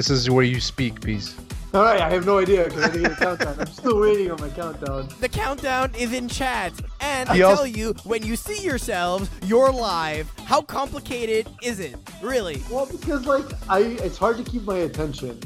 [0.00, 1.36] This is where you speak, peace.
[1.74, 3.56] All right, I have no idea because I didn't get a countdown.
[3.60, 5.10] I'm still waiting on my countdown.
[5.20, 6.72] The countdown is in chat.
[7.02, 10.32] And I He tell you, when you see yourselves, you're live.
[10.46, 11.96] How complicated is it?
[12.22, 12.62] Really?
[12.70, 15.38] Well, because like I, it's hard to keep my attention.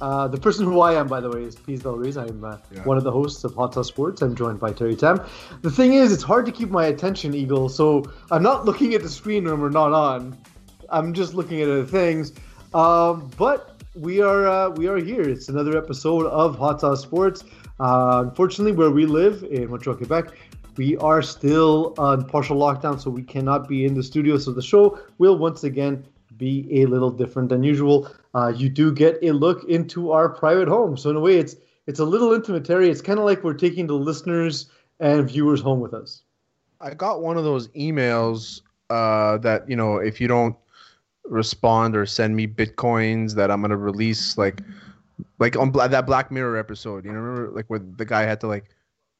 [0.00, 2.16] Uh, the person who I am, by the way, is Peace Del Reyes.
[2.16, 2.84] I'm uh, Yeah.
[2.84, 4.22] one of the hosts of Hot Sauce Sports.
[4.22, 5.20] I'm joined by Terry Tam.
[5.62, 7.68] The thing is, it's hard to keep my attention, Eagle.
[7.68, 10.38] So I'm not looking at the screen when we're not on.
[10.88, 12.32] I'm just looking at other things.
[12.72, 15.22] Um, but we are uh, we are here.
[15.22, 17.44] It's another episode of Hot Sauce Sports.
[17.80, 20.32] Uh, unfortunately, where we live in Montreal, Quebec,
[20.76, 24.38] we are still on partial lockdown, so we cannot be in the studio.
[24.38, 28.08] So the show will once again be a little different than usual.
[28.34, 31.56] Uh, you do get a look into our private home, so in a way, it's
[31.86, 32.88] it's a little intimate, Terry.
[32.88, 36.22] It's kind of like we're taking the listeners and viewers home with us.
[36.80, 40.54] I got one of those emails uh, that you know if you don't
[41.28, 44.60] respond or send me bitcoins that I'm gonna release like
[45.38, 47.04] like on Bla- that Black Mirror episode.
[47.04, 48.64] You know, remember like where the guy had to like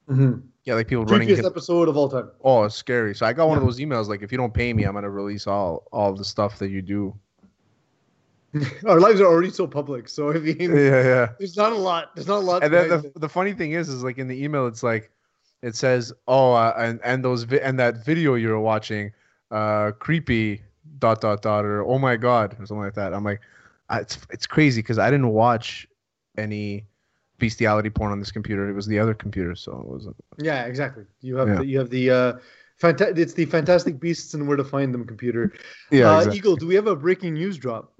[0.09, 0.39] Mm-hmm.
[0.63, 1.27] yeah like people running.
[1.27, 2.31] Creepiest episode of all time.
[2.43, 3.13] oh, it's scary.
[3.13, 5.09] So I got one of those emails like if you don't pay me, I'm gonna
[5.09, 7.13] release all all the stuff that you do.
[8.87, 11.29] Our lives are already so public, so I mean, Yeah, yeah.
[11.37, 12.15] there's not a lot.
[12.15, 12.63] There's not a lot.
[12.63, 15.11] and then the, the funny thing is is like in the email it's like
[15.61, 19.11] it says oh uh, and and those vi- and that video you were watching
[19.51, 20.63] uh creepy
[20.99, 23.41] dot dot dot or oh my god or something like that i'm like
[23.89, 25.87] I, it's it's crazy because i didn't watch
[26.37, 26.85] any
[27.39, 30.15] bestiality porn on this computer it was the other computer so it wasn't.
[30.37, 31.05] Yeah, exactly.
[31.21, 31.55] You have Yeah.
[31.59, 32.33] the, you have the uh,
[32.81, 35.53] fanta- it's the Fantastic Beasts and Where to Find Them computer.
[35.89, 36.37] yeah uh, exactly.
[36.37, 37.93] Eagle, do we have a breaking news drop?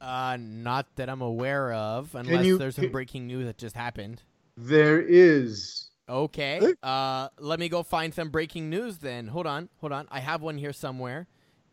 [0.00, 4.22] Uh, not that I'm aware of, unless you- there's some breaking news that just happened.
[4.56, 5.90] There is.
[6.08, 6.72] Okay.
[6.82, 9.26] Uh, let me go find some breaking news then.
[9.28, 10.06] Hold on, hold on.
[10.10, 11.26] I have one here somewhere.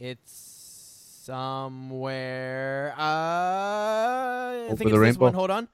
[0.03, 2.95] It's somewhere.
[2.97, 5.28] Uh, I Over think the it's this one.
[5.28, 5.38] rainbow?
[5.38, 5.67] Hold on.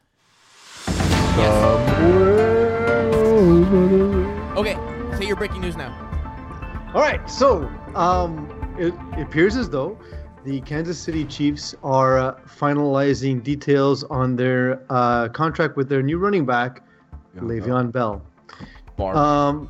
[1.37, 2.27] Somewhere-
[4.57, 4.75] Okay,
[5.17, 5.93] say your breaking news now.
[6.93, 9.97] All right, so um, it, it appears as though
[10.43, 16.17] the Kansas City Chiefs are uh, finalizing details on their uh, contract with their new
[16.17, 16.83] running back,
[17.37, 18.21] Le'Veon Bell.
[18.97, 19.15] Bar.
[19.15, 19.69] Um,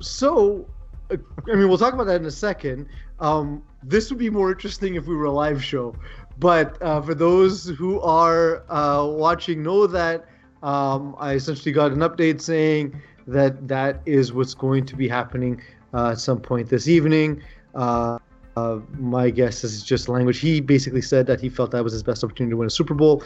[0.00, 0.64] so,
[1.10, 1.16] uh,
[1.52, 2.86] I mean, we'll talk about that in a second.
[3.20, 5.94] Um, this would be more interesting if we were a live show.
[6.38, 10.26] But uh, for those who are uh, watching, know that
[10.62, 15.60] um, I essentially got an update saying that that is what's going to be happening
[15.94, 17.42] uh, at some point this evening.
[17.74, 18.18] Uh,
[18.56, 20.38] uh, my guess is just language.
[20.38, 22.94] He basically said that he felt that was his best opportunity to win a Super
[22.94, 23.22] Bowl.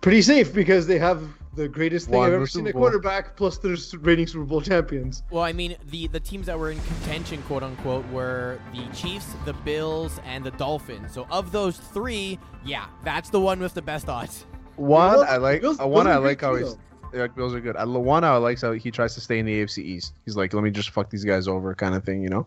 [0.00, 2.82] Pretty safe because they have the greatest thing Won I've ever seen Super at Bowl.
[2.82, 5.24] quarterback, plus they're reigning Super Bowl champions.
[5.30, 9.26] Well, I mean, the the teams that were in contention, quote unquote, were the Chiefs,
[9.44, 11.12] the Bills, and the Dolphins.
[11.12, 14.46] So of those three, yeah, that's the one with the best odds.
[14.76, 16.76] one Bills- i like Bills- uh, one i like how too, he's
[17.12, 17.76] yeah, Bills are good.
[17.76, 20.14] I, one I like how he tries to stay in the AFC East.
[20.26, 22.46] He's like, let me just fuck these guys over, kind of thing, you know.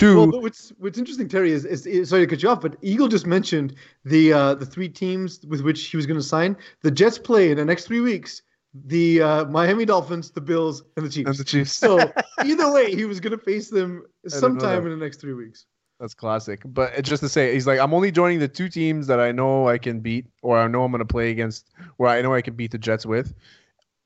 [0.00, 2.62] Two, Well, but what's what's interesting, Terry, is, is, is sorry to cut you off,
[2.62, 3.74] but Eagle just mentioned
[4.06, 6.56] the uh, the three teams with which he was going to sign.
[6.80, 8.40] The Jets play in the next three weeks.
[8.86, 11.28] The uh, Miami Dolphins, the Bills, and the Chiefs.
[11.28, 11.76] and the Chiefs.
[11.76, 12.10] so
[12.46, 15.66] either way, he was going to face them sometime in the next three weeks.
[15.98, 16.62] That's classic.
[16.64, 19.32] But it's just to say, he's like, I'm only joining the two teams that I
[19.32, 21.68] know I can beat, or I know I'm going to play against,
[21.98, 23.34] where I know I can beat the Jets with,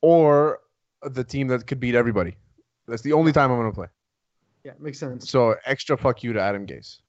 [0.02, 0.58] or
[1.02, 2.36] the team that could beat everybody.
[2.88, 3.86] That's the only time I'm going to play.
[4.64, 5.30] Yeah, makes sense.
[5.30, 7.00] So extra fuck you to Adam Gase.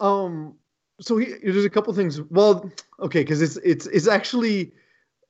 [0.00, 0.56] Um,
[1.00, 2.20] so he, there's a couple things.
[2.22, 2.70] Well,
[3.00, 4.72] okay, because it's it's it's actually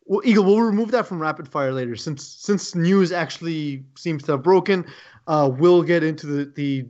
[0.06, 0.44] well, Eagle.
[0.44, 4.86] We'll remove that from rapid fire later, since since news actually seems to have broken.
[5.26, 6.86] Uh, we'll get into the the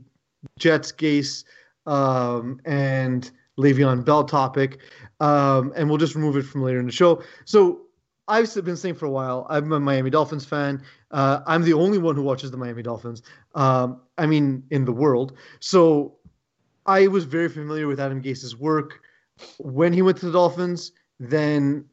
[0.58, 1.44] Jets, Gase,
[1.86, 4.78] um, and Le'Veon Bell topic,
[5.20, 7.22] um, and we'll just remove it from later in the show.
[7.44, 7.82] So
[8.28, 10.82] I've been saying for a while, I'm a Miami Dolphins fan.
[11.10, 13.22] Uh, I'm the only one who watches the Miami Dolphins.
[13.54, 15.32] Um, I mean, in the world.
[15.58, 16.16] So
[16.86, 19.00] I was very familiar with Adam Gase's work
[19.58, 20.92] when he went to the Dolphins.
[21.18, 21.84] Then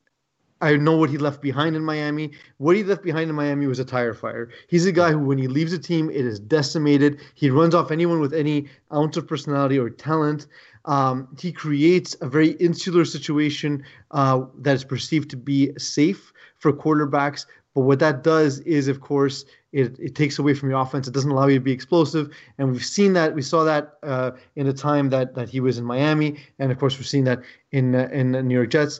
[0.61, 2.31] I know what he left behind in Miami.
[2.57, 4.51] What he left behind in Miami was a tire fire.
[4.67, 7.19] He's a guy who, when he leaves a team, it is decimated.
[7.33, 10.45] He runs off anyone with any ounce of personality or talent.
[10.85, 16.73] Um, he creates a very insular situation uh, that is perceived to be safe for
[16.73, 17.45] quarterbacks.
[17.79, 21.07] But what that does is, of course, it, it takes away from your offense.
[21.07, 22.29] It doesn't allow you to be explosive.
[22.57, 23.33] And we've seen that.
[23.33, 26.43] We saw that uh, in the time that, that he was in Miami.
[26.59, 27.39] And of course, we've seen that
[27.71, 28.99] in, uh, in the New York Jets.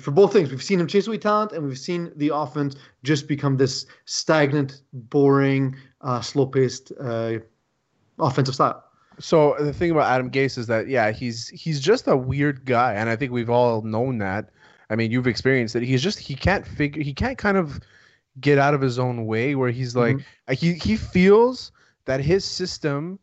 [0.00, 3.26] For both things, we've seen him chase away talent, and we've seen the offense just
[3.26, 7.38] become this stagnant, boring, uh, slow-paced uh,
[8.20, 8.84] offensive style.
[9.18, 12.94] So the thing about Adam Gase is that yeah, he's he's just a weird guy,
[12.94, 14.50] and I think we've all known that.
[14.90, 15.82] I mean, you've experienced it.
[15.82, 17.80] He's just he can't figure he can't kind of
[18.40, 20.16] get out of his own way where he's like
[20.48, 21.72] uh, he he feels
[22.06, 23.18] that his system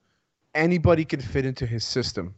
[0.55, 2.33] anybody can fit into his system.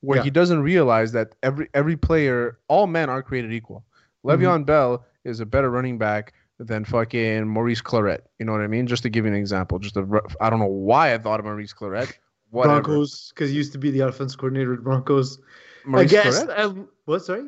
[0.00, 0.24] Where Yeah.
[0.24, 3.84] he doesn't realize that every every player, all men are created equal.
[4.24, 8.20] Le'Veon Bell is a better running back than fucking Maurice Clarett.
[8.38, 8.86] You know what I mean?
[8.86, 11.46] Just to give you an example, just a, I don't know why I thought of
[11.46, 12.12] Maurice Clarett.
[12.50, 12.82] Whatever.
[12.82, 15.38] Broncos, because he used to be the offense coordinator at Broncos.
[15.84, 16.44] Maurice I guess.
[16.44, 16.58] Clarett?
[16.60, 17.24] Um, what?
[17.24, 17.44] Sorry.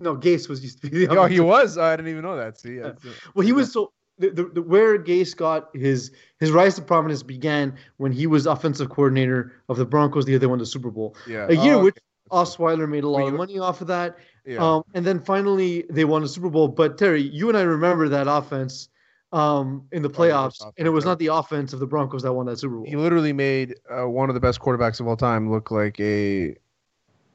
[0.00, 1.16] No, Gase was used to be the.
[1.18, 1.76] Oh, he was.
[1.78, 2.58] I didn't even know that.
[2.58, 2.92] See, Yeah.
[3.34, 6.10] Well, he was so the, the, the where Gase got his
[6.40, 10.38] his rise to prominence began when he was offensive coordinator of the Broncos the year
[10.38, 11.16] they won the Super Bowl.
[11.26, 11.46] yeah.
[11.48, 12.02] A year Oh, which okay.
[12.30, 14.16] Osweiler made a lot of money off of that.
[14.44, 14.58] yeah.
[14.58, 16.68] Um, and then finally they won the Super Bowl.
[16.68, 18.88] But Terry, you and I remember that offense
[19.32, 22.32] um, in the Oh, playoffs, and it was not the offense of the Broncos that
[22.32, 22.84] won that Super Bowl.
[22.86, 26.56] he literally made uh, one of the best quarterbacks of all time look like a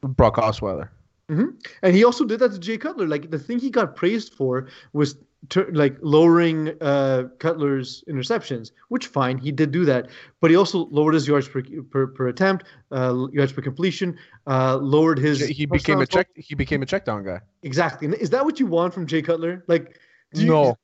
[0.01, 0.89] Brock Osweiler.
[1.29, 3.07] And he also did that to Jay Cutler.
[3.07, 5.15] Like the thing he got praised for was
[5.49, 10.09] tur like lowering uh, Cutler's interceptions, which fine, he did do that.
[10.41, 14.17] But he also lowered his yards per per, per attempt, uh, yards per completion,
[14.47, 15.39] uh, lowered his.
[15.47, 16.29] He became a check.
[16.35, 17.41] He became a check down guy.
[17.63, 18.07] Exactly.
[18.09, 19.63] Is that what you want from Jay Cutler?
[19.67, 19.97] Like,
[20.33, 20.77] you, no,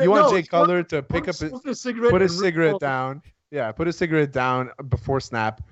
[0.00, 2.80] you want No, Jay want- Cutler to pick up, his, a cigarette put rip cigarette
[2.80, 3.22] down.
[3.50, 5.62] Yeah, put a cigarette down before snap.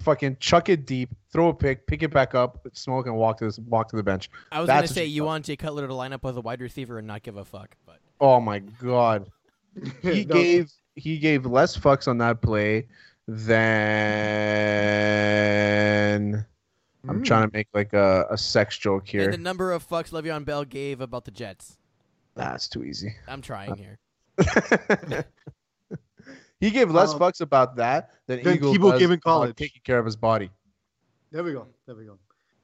[0.00, 3.44] Fucking chuck it deep, throw a pick, pick it back up, smoke, and walk to
[3.46, 4.30] this, walk to the bench.
[4.52, 6.40] I was That's gonna say you you want Jay Cutler to line up as a
[6.40, 9.30] wide receiver and not give a fuck, but Oh my god.
[10.02, 10.34] he No.
[10.34, 12.86] gave he gave less fucks on that play
[15.86, 16.46] than
[17.08, 17.24] I'm Mm.
[17.24, 19.30] trying to make like a, a sex joke and here.
[19.30, 21.78] the number of fucks Le'Veon Bell gave about the Jets.
[22.34, 23.14] That's too easy.
[23.28, 23.98] I'm trying here.
[26.60, 29.22] he gave less Um, fucks about that than, than Eagle Tebow does gave in about
[29.22, 29.56] college.
[29.56, 30.50] taking care of his body.
[31.30, 31.66] There we go.
[31.86, 32.18] There we go.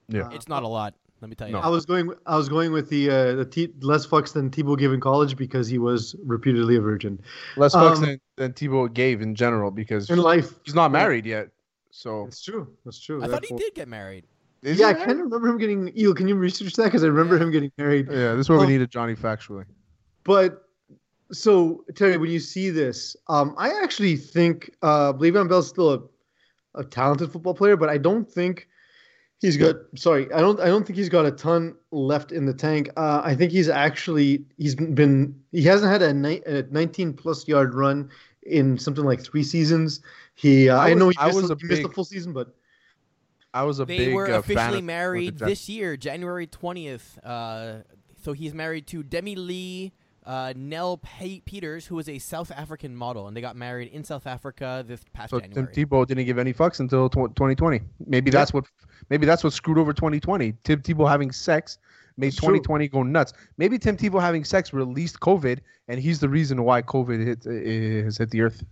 [0.08, 0.22] Yeah.
[0.22, 0.94] Uh, It's not a lot.
[1.20, 1.52] Let me tell you.
[1.54, 1.60] No.
[1.60, 2.12] I was going.
[2.26, 5.36] I was going with the uh, the T, less fucks than Tebow gave in college
[5.36, 7.20] because he was reputedly a virgin
[7.56, 10.52] Less fucks Um, than, than Tebow gave in general because in life.
[10.64, 11.48] he's not married yet.
[11.90, 12.66] So It's true.
[12.84, 13.22] That's true.
[13.22, 14.26] I thought he did get married.
[14.62, 15.06] Is yeah, I married?
[15.06, 15.96] kind of remember him getting.
[15.96, 16.84] Eel, can you research that?
[16.84, 17.42] Because I remember Yeah.
[17.44, 18.08] him getting married.
[18.10, 19.64] Yeah, this is where we Um, needed Johnny factually.
[20.24, 20.64] But
[21.32, 26.80] so Terry, when you see this, um, I actually think uh, Le'Veon Bell's still a,
[26.80, 28.68] a talented football player, but I don't think
[29.40, 29.76] he's got.
[29.96, 30.60] Sorry, I don't.
[30.60, 32.90] I don't think he's got a ton left in the tank.
[32.96, 37.48] Uh, I think he's actually he's been he hasn't had a, ni- a 19 plus
[37.48, 38.10] yard run
[38.44, 40.00] in something like three seasons.
[40.34, 42.04] He uh, I I, know he, I missed, was a, a he missed a full
[42.04, 42.54] season, but
[43.54, 46.46] I was a They big were uh, fan officially of- married with this year, January
[46.46, 47.18] 20th.
[47.24, 47.82] Uh,
[48.22, 49.92] so he's married to Demi-Leigh
[50.24, 54.04] uh, Nel Pe- Peters, who is a South African model, and they got married in
[54.04, 57.80] South Africa this past So Tim Tebow didn't give any fucks until tw- 2020.
[58.06, 58.38] Maybe Yeah.
[58.38, 58.66] that's what
[59.10, 60.54] maybe that's what screwed over 2020.
[60.64, 61.78] Tim Tebow having sex
[62.16, 62.48] made It's true.
[62.58, 63.32] 2020 go nuts.
[63.58, 68.04] Maybe Tim Tebow having sex released COVID, and he's the reason why COVID hit uh,
[68.04, 68.62] has hit the earth.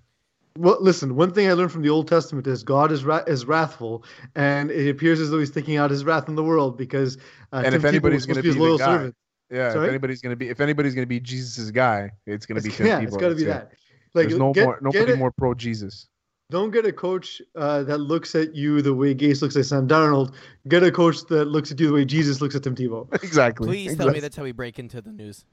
[0.58, 1.14] Well, listen.
[1.14, 4.04] One thing I learned from the Old Testament is God is ra- is wrathful,
[4.34, 7.16] and it appears as though He's taking out His wrath on the world because.
[7.52, 9.16] Uh, And Tim if Tebow anybody's gonna to his be the loyal guy, servant.
[9.50, 9.86] Yeah, Sorry?
[9.86, 12.86] if anybody's gonna be if anybody's gonna be Jesus' guy, it's gonna be It's- Tim
[12.86, 13.06] yeah, Tebow.
[13.08, 13.76] it's got to be That's that.
[14.14, 16.08] Like, There's no get, more get nobody it- more pro Jesus.
[16.50, 19.86] Don't get a coach uh, that looks at you the way Gase looks at Sam
[19.86, 20.34] Darnold.
[20.66, 23.06] Get a coach that looks at you the way Jesus looks at Tim Tebow.
[23.22, 23.68] exactly.
[23.68, 25.44] Please tell me that's how we break into the news.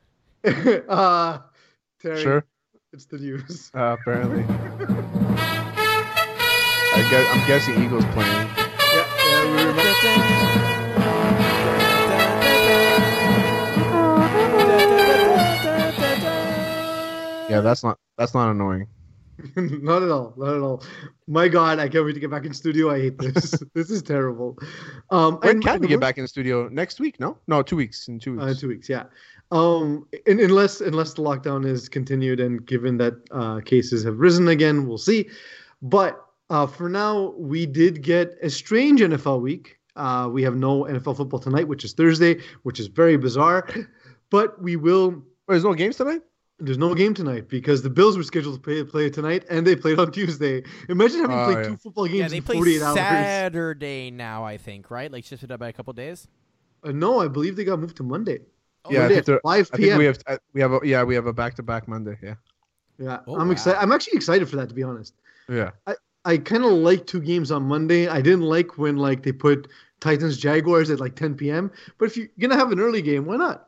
[0.43, 1.37] uh,
[2.01, 2.45] Terry, Sure.
[2.93, 3.69] it's the news.
[3.75, 4.43] Uh, apparently.
[6.89, 8.47] I guess, I'm guessing Eagles playing.
[8.47, 10.76] Yeah, yeah, we remember-
[17.49, 18.87] Yeah, that's not that's not annoying.
[19.55, 20.33] not at all.
[20.35, 20.83] Not at all.
[21.27, 22.89] My God, I can't wait to get back in studio.
[22.89, 23.51] I hate this.
[23.75, 24.57] this is terrible.
[25.11, 27.19] Um, When can we get back in the studio next week?
[27.19, 28.07] No, no, two weeks.
[28.07, 28.59] In two Uh, weeks.
[28.59, 29.03] two weeks, yeah.
[29.51, 34.47] Um, and unless unless the lockdown is continued and given that uh, cases have risen
[34.47, 35.29] again, we'll see.
[35.83, 39.77] But uh, for now, we did get a strange NFL week.
[39.95, 43.67] Uh, we have no NFL football tonight, which is Thursday, which is very bizarre.
[44.31, 45.23] But we will.
[45.47, 46.21] There's no games tonight.
[46.59, 49.75] There's no game tonight because the Bills were scheduled to play, play tonight, and they
[49.75, 50.63] played on Tuesday.
[50.89, 51.63] Imagine having Oh, played yeah.
[51.69, 52.95] two football games Yeah, they in play 48 hours.
[52.97, 55.11] Saturday now, I think, right?
[55.11, 56.27] Like shifted up by a couple days.
[56.83, 58.39] Uh, no, I believe they got moved to Monday.
[58.85, 59.97] Oh, Yeah, I Monday think at they're- 5 I think p.m.
[59.99, 62.17] we have uh, we have a, yeah we have a back to back Monday.
[62.23, 62.35] Yeah,
[62.97, 63.51] yeah, Oh, I'm wow.
[63.51, 63.79] excited.
[63.79, 65.13] I'm actually excited for that, to be honest.
[65.47, 65.71] yeah.
[65.85, 65.93] I,
[66.25, 68.07] I kind of like two games on Monday.
[68.07, 69.67] I didn't like when like they put
[69.99, 71.71] Titans Jaguars at like 10 p.m.
[71.99, 73.66] But if you're gonna have an early game, why not?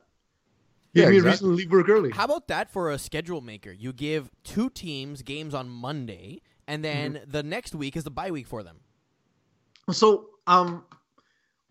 [0.93, 1.17] Give Yeah, me exactly.
[1.17, 2.11] a reason to leave work early.
[2.11, 3.71] How about that for a schedule maker?
[3.71, 7.31] You give two teams games on Monday, and then Mm-hmm.
[7.31, 8.81] the next week is the bye week for them.
[9.91, 10.85] So um,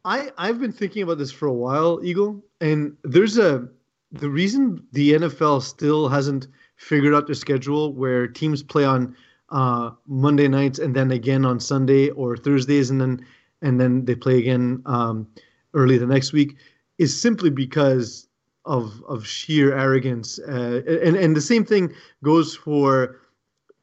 [0.04, 3.68] I I've been thinking about this for a while, Eagle, and there's a
[4.12, 9.16] the reason the NFL still hasn't figured out their schedule where teams play on
[9.50, 13.26] uh, Monday nights and then again on Sunday or Thursdays and then
[13.62, 15.26] and then they play again um,
[15.74, 16.56] early the next week
[16.98, 18.27] is simply because
[18.68, 20.38] of of sheer arrogance.
[20.38, 23.18] Uh, and and the same thing goes for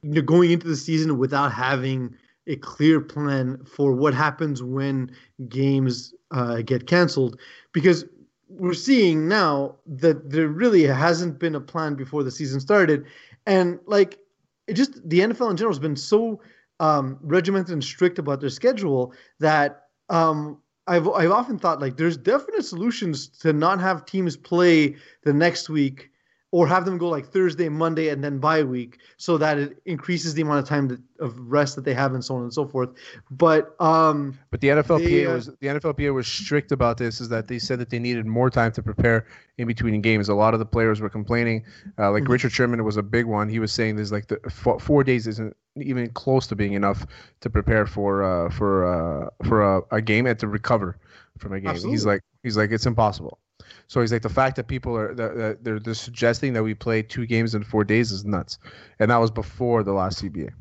[0.04, 2.16] you know, going into the season without having
[2.48, 5.12] a clear plan for what happens when
[5.50, 7.40] games uh, get canceled,
[7.74, 8.06] because
[8.48, 13.06] we're seeing now that there really hasn't been a plan before the season started,
[13.48, 14.20] and like
[14.68, 16.40] it just the NFL in general has been so
[16.80, 22.18] um, regimented and strict about their schedule that um, I've I've often thought like there's
[22.18, 26.12] definite solutions to not have teams play the next week
[26.56, 30.34] or have them go like Thursday, Monday, and then bye week, so that it increases
[30.36, 32.66] the amount of time that, of rest that they have, and so on and so
[32.66, 32.92] forth.
[33.30, 37.20] But um, but the NFLPA they, uh, was the NFLPA was strict about this.
[37.20, 40.30] Is that they said that they needed more time to prepare in between games.
[40.30, 41.66] A lot of the players were complaining.
[42.00, 42.30] Uh, like Mhm.
[42.30, 43.50] Richard Sherman was a big one.
[43.50, 47.06] He was saying there's like the four, four days isn't even close to being enough
[47.42, 50.98] to prepare for uh, for uh, for a, a game and to recover
[51.38, 51.76] from a game.
[51.76, 53.40] He's like he's like it's impossible.
[53.88, 57.02] So he's like the fact that people are that, they're, they're suggesting that we play
[57.02, 58.58] two games in four days is nuts,
[59.00, 60.52] and that was before the last CBA.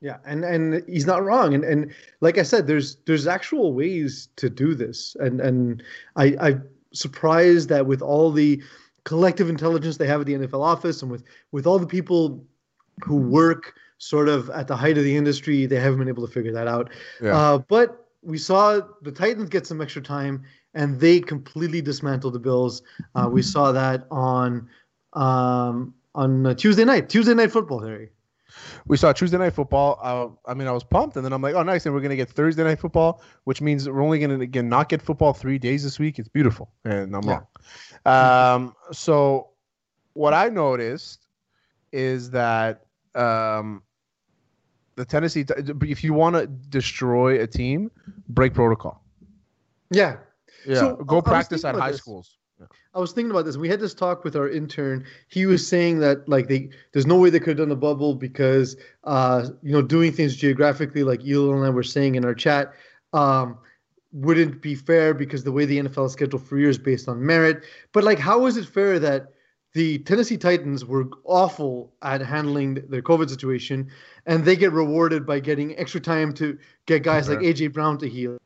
[0.00, 4.28] Yeah, and and he's not wrong, and and like I said, there's there's actual ways
[4.36, 5.82] to do this, and and
[6.16, 8.62] I I'm surprised that with all the
[9.04, 12.44] collective intelligence they have at the NFL office, and with with all the people
[13.04, 16.32] who work sort of at the height of the industry, they haven't been able to
[16.32, 16.90] figure that out.
[17.22, 17.36] Yeah.
[17.36, 22.38] Uh, but we saw the Titans get some extra time, and they completely dismantled the
[22.38, 22.82] Bills.
[23.14, 24.68] Uh, we saw that on
[25.14, 28.10] um, on uh, Tuesday night, Tuesday night football, Harry.
[28.86, 29.98] we saw Tuesday night football.
[30.02, 32.16] Uh, I mean, I was pumped, and then I'm like, oh, nice, and we're gonna
[32.16, 35.82] get Thursday night football, which means we're only gonna again not get football three days
[35.82, 36.18] this week.
[36.18, 37.40] It's beautiful, and I'm Yeah.
[38.06, 38.66] wrong.
[38.66, 39.50] Um, so
[40.14, 41.26] what I noticed
[41.92, 43.82] is that um,
[44.96, 45.44] the Tennessee,
[45.82, 47.90] if you want to destroy a team,
[48.28, 49.02] break protocol.
[49.90, 50.16] Yeah,
[50.66, 52.00] Yeah, So, I- I go practice thinking at high this.
[52.00, 52.36] schools.
[52.92, 53.56] I was thinking about this.
[53.56, 55.04] We had this talk with our intern.
[55.28, 58.14] He was saying that like they, there's no way they could have done a bubble
[58.14, 62.34] because, uh, you know, doing things geographically, like Elo and I were saying in our
[62.34, 62.72] chat,
[63.12, 63.58] um,
[64.12, 67.64] wouldn't be fair because the way the NFL is scheduled for years based on merit.
[67.92, 69.28] But like, how is it fair that
[69.72, 73.88] the Tennessee Titans were awful at handling their COVID situation,
[74.26, 78.08] and they get rewarded by getting extra time to get guys like AJ Brown to
[78.08, 78.36] heal?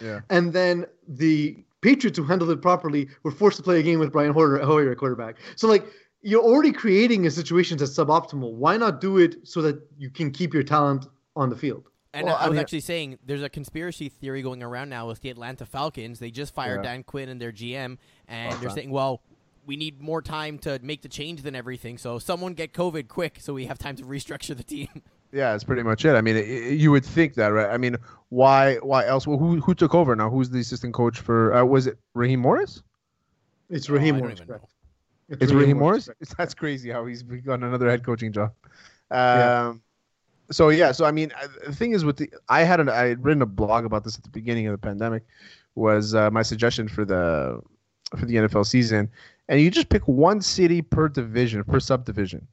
[0.00, 0.20] Yeah.
[0.30, 4.12] And then the Patriots, who handled it properly, were forced to play a game with
[4.12, 5.36] Brian Hoyer, Hoyer at quarterback.
[5.56, 5.84] So, like,
[6.22, 8.52] you're already creating a situation that's suboptimal.
[8.52, 11.06] Why not do it so that you can keep your talent
[11.36, 11.88] on the field?
[12.12, 15.06] And Well, I I was mean- actually saying there's a conspiracy theory going around now
[15.08, 16.18] with the Atlanta Falcons.
[16.18, 16.90] They just fired Yeah.
[16.92, 17.96] Dan Quinn and their GM,
[18.28, 18.76] and Oh, they're fine.
[18.76, 19.22] saying, well,
[19.64, 21.96] we need more time to make the change than everything.
[21.98, 24.88] So someone get COVID quick so we have time to restructure the team.
[25.32, 26.14] Yeah, that's pretty much it.
[26.14, 27.70] I mean, it, it- you would think that, right?
[27.70, 27.96] I mean,
[28.30, 28.76] why?
[28.76, 29.26] Why else?
[29.26, 30.28] Well, who who took over now?
[30.30, 31.54] Who's the assistant coach for?
[31.54, 32.82] Uh, was it Raheem Morris?
[33.68, 34.36] It's Oh, Raheem I don't Morris.
[34.38, 34.64] even correct.
[35.28, 35.36] know.
[35.40, 36.06] It's Raheem Morris.
[36.06, 36.34] correct.
[36.38, 38.52] That's crazy how he's got another head coaching job.
[39.10, 39.74] Um, Yeah.
[40.52, 43.06] So yeah, so I mean, uh, the thing is with the I had an I
[43.06, 45.22] had written a blog about this at the beginning of the pandemic,
[45.76, 47.60] was uh, my suggestion for the
[48.18, 49.08] for the NFL season,
[49.48, 52.48] and you just pick one city per division per subdivision,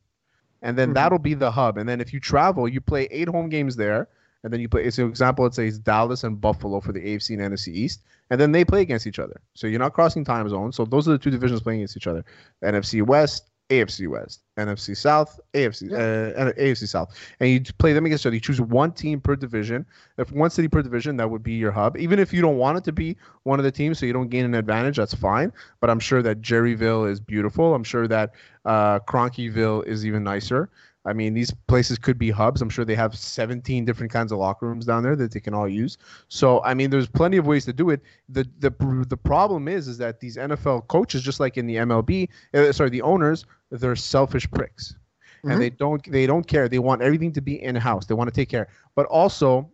[0.68, 0.96] and then Mhm.
[0.96, 1.78] that'll be the hub.
[1.78, 4.08] And then if you travel, you play eight home games there,
[4.44, 4.84] and then you play.
[4.84, 8.02] It's so example, let's say it's Dallas and Buffalo for the AFC and NFC East,
[8.30, 9.40] and then they play against each other.
[9.56, 10.76] So you're not crossing time zones.
[10.76, 12.24] So those are the two divisions playing against each other.
[12.62, 18.06] NFC West, AFC West, NFC South, AFC, uh, and AFC South, and you play them
[18.06, 18.36] against each other.
[18.36, 19.86] You choose one team per division.
[20.18, 21.98] If one city per division, that would be your hub.
[21.98, 24.30] Even if you don't want it to be one of the teams, so you don't
[24.30, 25.52] gain an advantage, that's fine.
[25.82, 27.76] But I'm sure that Jerryville is beautiful.
[27.76, 28.34] I'm sure that
[28.66, 30.70] uh, Cronkyville is even nicer.
[31.08, 32.62] I mean, these places could be hubs.
[32.62, 35.54] I'm sure they have 17 different kinds of locker rooms down there that they can
[35.54, 35.98] all use.
[36.28, 38.02] So, I mean, there's plenty of ways to do it.
[38.30, 38.72] The the
[39.08, 42.90] the problem is, is that these NFL coaches, just like in the MLB, uh, sorry,
[42.90, 44.96] the owners, they're selfish pricks,
[45.44, 45.54] Mhm.
[45.54, 46.68] and they don't they don't care.
[46.68, 48.06] They want everything to be in house.
[48.06, 48.68] They want to take care.
[48.96, 49.72] But also,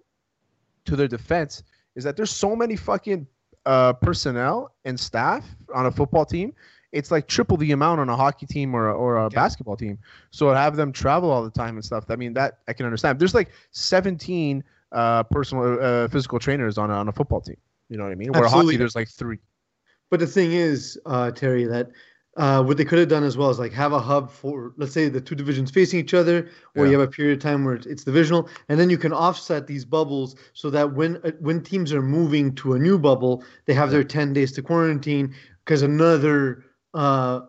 [0.85, 1.63] to their defense,
[1.95, 3.27] is that there's so many fucking
[3.65, 6.53] uh, personnel and staff on a football team.
[6.93, 9.39] It's like triple the amount on a hockey team or a, or a Yeah.
[9.39, 9.97] basketball team.
[10.31, 12.05] So have them travel all the time and stuff.
[12.09, 13.19] I mean, that I can understand.
[13.19, 17.57] There's like 17 uh, personal uh, physical trainers on a, on a football team.
[17.89, 18.31] You know what I mean?
[18.31, 18.73] Where Absolutely.
[18.73, 19.39] hockey, there's like three.
[20.09, 21.89] But the thing is, uh, Terry, that
[22.37, 24.93] uh, what they could have done as well is like have a hub for let's
[24.93, 26.91] say the two divisions facing each other, where Yeah.
[26.93, 29.67] you have a period of time where it's, it's divisional, and then you can offset
[29.67, 33.73] these bubbles so that when uh, when teams are moving to a new bubble, they
[33.73, 35.33] have their ten days to quarantine
[35.65, 37.41] because another uh,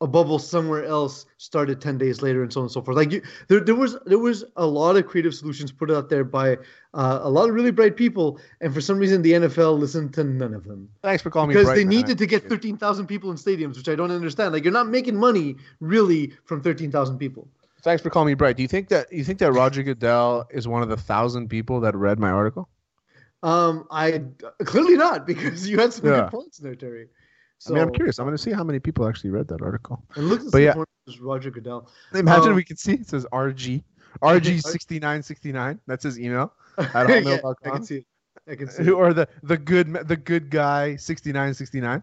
[0.00, 3.12] a bubble somewhere else started 10 days later and so on and so forth like
[3.12, 6.56] you, there, there was there was a lot of creative solutions put out there by
[6.94, 10.24] uh, a lot of really bright people and for some reason the nfl listened to
[10.24, 11.94] none of them Thanks for calling me bright because they man.
[11.96, 15.16] needed to get 13000 people in stadiums which i don't understand like you're not making
[15.16, 17.48] money really from 13000 people
[17.82, 18.56] Thanks for calling me bright.
[18.56, 21.80] Do you think that you think that Roger Goodell is one of the thousand people
[21.80, 22.68] that read my article?
[23.42, 24.22] um i
[24.64, 26.22] clearly not because you had some Yeah.
[26.22, 27.08] good points there terry
[27.62, 28.18] so I mean, I'm curious.
[28.18, 30.02] I'm going to see how many people actually read that article.
[30.16, 30.74] and look But yeah.
[30.76, 31.14] yeah.
[31.20, 33.82] roger goodell Imagine Um, we can see it says RG
[34.22, 35.78] RG sixty nine sixty nine.
[35.86, 36.52] That's his email.
[36.78, 37.54] i At Yeah, hotmail.com.
[37.64, 38.06] i can see it
[38.48, 38.88] i can see it.
[38.90, 42.02] Or the the good the good guy sixty nine sixty nine.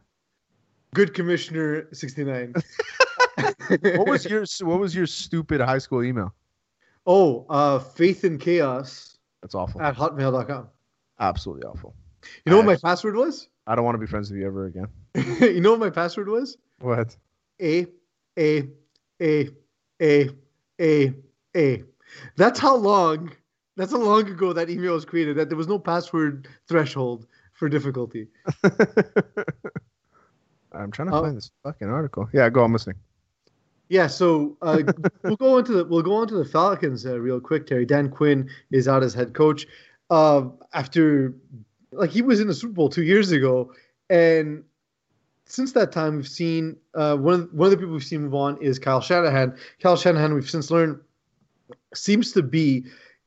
[0.96, 2.56] Good Commissioner 69.
[3.96, 6.34] What was your what was your stupid high school email?
[7.06, 9.82] oh, uh, Faith in Chaos That's awful.
[9.82, 10.68] at hotmail.com.
[11.20, 11.94] Absolutely awful.
[12.46, 13.48] You know what my password was?
[13.68, 14.88] I don't want to be friends with you ever again.
[15.42, 16.58] you know what my password was?
[16.80, 17.16] What?
[17.62, 17.88] A,
[18.38, 18.68] A,
[19.22, 19.50] A,
[20.02, 20.30] A,
[20.80, 21.14] A,
[21.56, 21.84] A.
[22.36, 23.32] That's how long,
[23.76, 27.70] that's how long ago that email was created, that there was no password threshold for
[27.70, 28.28] difficulty.
[30.72, 32.30] I'm trying to find this fucking article.
[32.34, 32.64] Yeah, go.
[32.64, 32.98] I'm listening.
[33.90, 34.84] Yeah, so uh,
[35.24, 37.66] we'll go into the we'll go into the Falcons uh, real quick.
[37.68, 39.66] Terry Dan Quinn is out as head coach
[40.10, 41.34] uh, after
[41.92, 43.74] like he was in the Super Bowl two years ago,
[44.10, 44.64] and
[45.50, 48.36] since that time we've seen uh, one of one of the people we've seen move
[48.36, 49.58] on is Kyle Shanahan.
[49.82, 51.00] Kyle Shanahan we've since learned
[51.94, 52.86] seems to be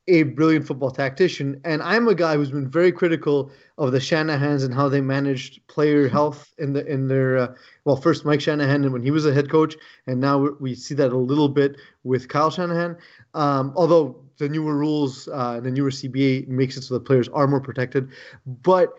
[0.08, 4.64] a brilliant football tactician, and I'm a guy who's been very critical of the Shanahans
[4.64, 7.54] and how they managed player health in the in their uh,
[7.85, 10.74] well first Mike Shanahan and when he was a head coach, and now we- we
[10.74, 12.96] see that a little bit with Kyle Shanahan.
[13.35, 17.46] Um, although the newer rules, uh, the newer CBA makes it so the players are
[17.46, 18.08] more protected,
[18.46, 18.92] but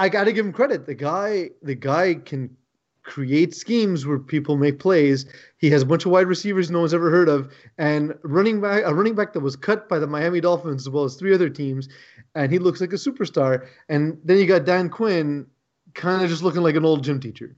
[0.00, 0.86] I got to give him credit.
[0.86, 2.56] The guy, the guy can
[3.02, 5.26] create schemes where people make plays.
[5.58, 8.82] He has a bunch of wide receivers no one's ever heard of, and running back
[8.84, 11.48] a running back that was cut by the Miami Dolphins as well as three other
[11.48, 11.88] teams,
[12.34, 13.66] and he looks like a superstar.
[13.88, 15.46] And then you got Dan Quinn,
[15.94, 17.56] kind of just looking like an old gym teacher.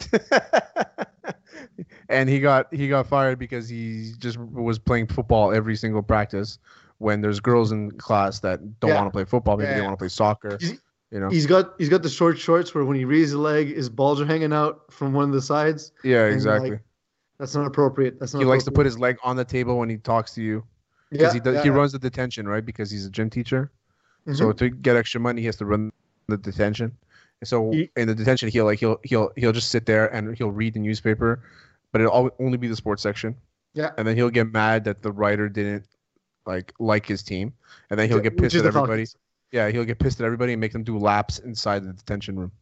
[2.08, 6.58] and he got he got fired because he just was playing football every single practice
[6.98, 8.96] when there's girls in class that don't Yeah.
[8.98, 10.58] want to play football maybe they want to play soccer
[11.10, 13.74] you know He's got he's got the short shorts where when he raises a leg,
[13.74, 15.92] his balls are hanging out from one of the sides.
[16.04, 16.82] yeah exactly like,
[17.38, 18.18] That's not appropriate.
[18.20, 18.40] That's not.
[18.40, 20.62] he likes to put his leg on the table when he talks to you
[21.10, 21.74] Yeah, because he does, yeah, he yeah.
[21.74, 23.70] runs the detention right because he's a gym teacher
[24.26, 24.36] Mhm.
[24.36, 25.90] so to get extra money he has to run
[26.28, 26.92] the detention
[27.40, 30.36] and so He- in the detention he'll like he'll he'll he'll just sit there and
[30.36, 31.42] he'll read the newspaper
[31.90, 33.34] but it'll only be the sports section
[33.74, 33.90] Yeah.
[33.98, 35.86] and then he'll get mad that the writer didn't
[36.46, 37.52] like like his team
[37.88, 39.16] and then he'll get pissed at everybody Falcons.
[39.52, 42.52] Yeah he'll get pissed at everybody and make them do laps inside the detention room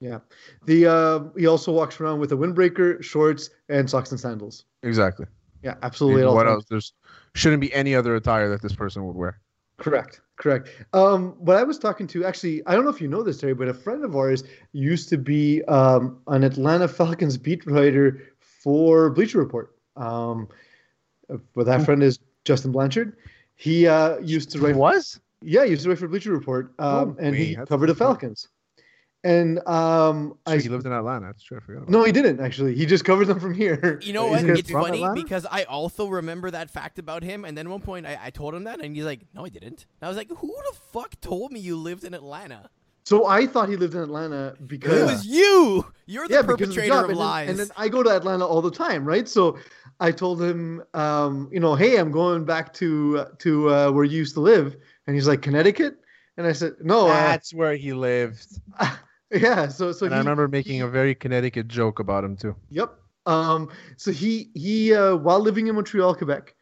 [0.00, 0.18] Yeah.
[0.66, 4.64] The uh, he also walks around with a windbreaker, shorts, and socks and sandals.
[4.82, 5.26] exactly
[5.62, 6.24] Yeah, absolutely.
[6.26, 6.92] what else there's
[7.34, 9.40] shouldn't be any other attire that this person would wear
[9.76, 10.20] Correct.
[10.36, 10.68] Correct.
[10.92, 13.54] Um, but I was talking to actually, I don't know if you know this, Terry,
[13.54, 19.10] but a friend of ours used to be um, an Atlanta Falcons beat writer for
[19.10, 19.74] Bleacher Report.
[19.96, 20.48] Um,
[21.54, 23.16] but that friend is Justin Blanchard.
[23.56, 24.76] He uh, used to write.
[24.76, 27.68] was Yeah, he used to write for Bleacher Report, um, Oh, and he wait, that's
[27.68, 28.08] covered the cool.
[28.08, 28.48] Falcons.
[29.22, 32.40] And um, I he lived in Atlanta that's true I forgot about no, he didn't
[32.40, 32.74] actually.
[32.74, 33.98] He just covered them from here.
[34.02, 34.44] You know what?
[34.44, 35.22] It's funny Atlanta?
[35.22, 38.54] because I also remember that fact about him, and then one point I, I told
[38.54, 41.18] him that, and he's like, "No, I didn't." And I was like, "Who the fuck
[41.22, 42.68] told me you lived in Atlanta?"
[43.04, 45.86] So I thought he lived in Atlanta because It was you.
[46.06, 47.04] You're the yeah, because of the perpetrator job.
[47.04, 49.28] of and, then, and then I go to Atlanta all the time, right?
[49.28, 49.58] So
[50.00, 54.04] I told him, um, you know, hey, I'm going back to uh, to uh, where
[54.04, 54.76] you used to live,
[55.06, 55.98] and he's like Connecticut,
[56.36, 58.46] and I said, no, uh, that's where he lived
[59.30, 59.68] yeah.
[59.68, 62.94] So so he, I remember making a very Connecticut joke about him too Yep.
[63.26, 66.54] Um, so he he uh, while living in Montreal, Quebec,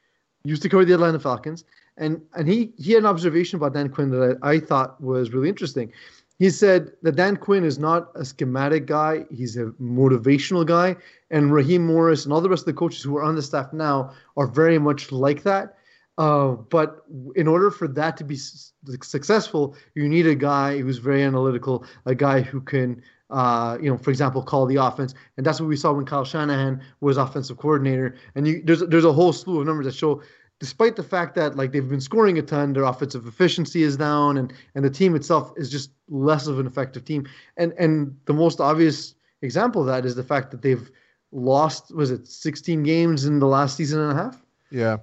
[0.44, 1.64] used to cover the Atlanta Falcons,
[1.96, 5.32] and and he he had an observation about Dan Quinn that I, I thought was
[5.32, 5.92] really interesting.
[6.38, 10.96] He said that Dan Quinn is not a schematic guy; he's a motivational guy,
[11.30, 13.72] and Raheem Morris and all the rest of the coaches who are on the staff
[13.72, 15.78] now are very much like that.
[16.18, 17.04] Uh, but
[17.36, 22.14] in order for that to be successful, you need a guy who's very analytical, a
[22.14, 25.76] guy who can uh, you know, for example, call the offense, and that's what we
[25.76, 28.14] saw when Kyle Shanahan was offensive coordinator.
[28.34, 30.22] And you, there's there's a whole slew of numbers that show,
[30.60, 34.36] despite the fact that like they've been scoring a ton, their offensive efficiency is down,
[34.36, 37.26] and and the team itself is just less of an effective team.
[37.56, 40.90] And and the most obvious example of that is the fact that they've
[41.32, 44.44] lost was it 16 games in the last season and a half.
[44.70, 44.98] Yeah.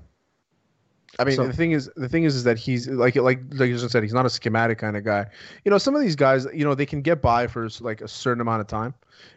[1.18, 3.70] I mean, So- the thing is, the thing is, is that he's like, like, like
[3.70, 5.26] you just said, he's not a schematic kind of guy.
[5.66, 8.08] You know, some of these guys, you know, they can get by for like a
[8.08, 8.94] certain amount of time,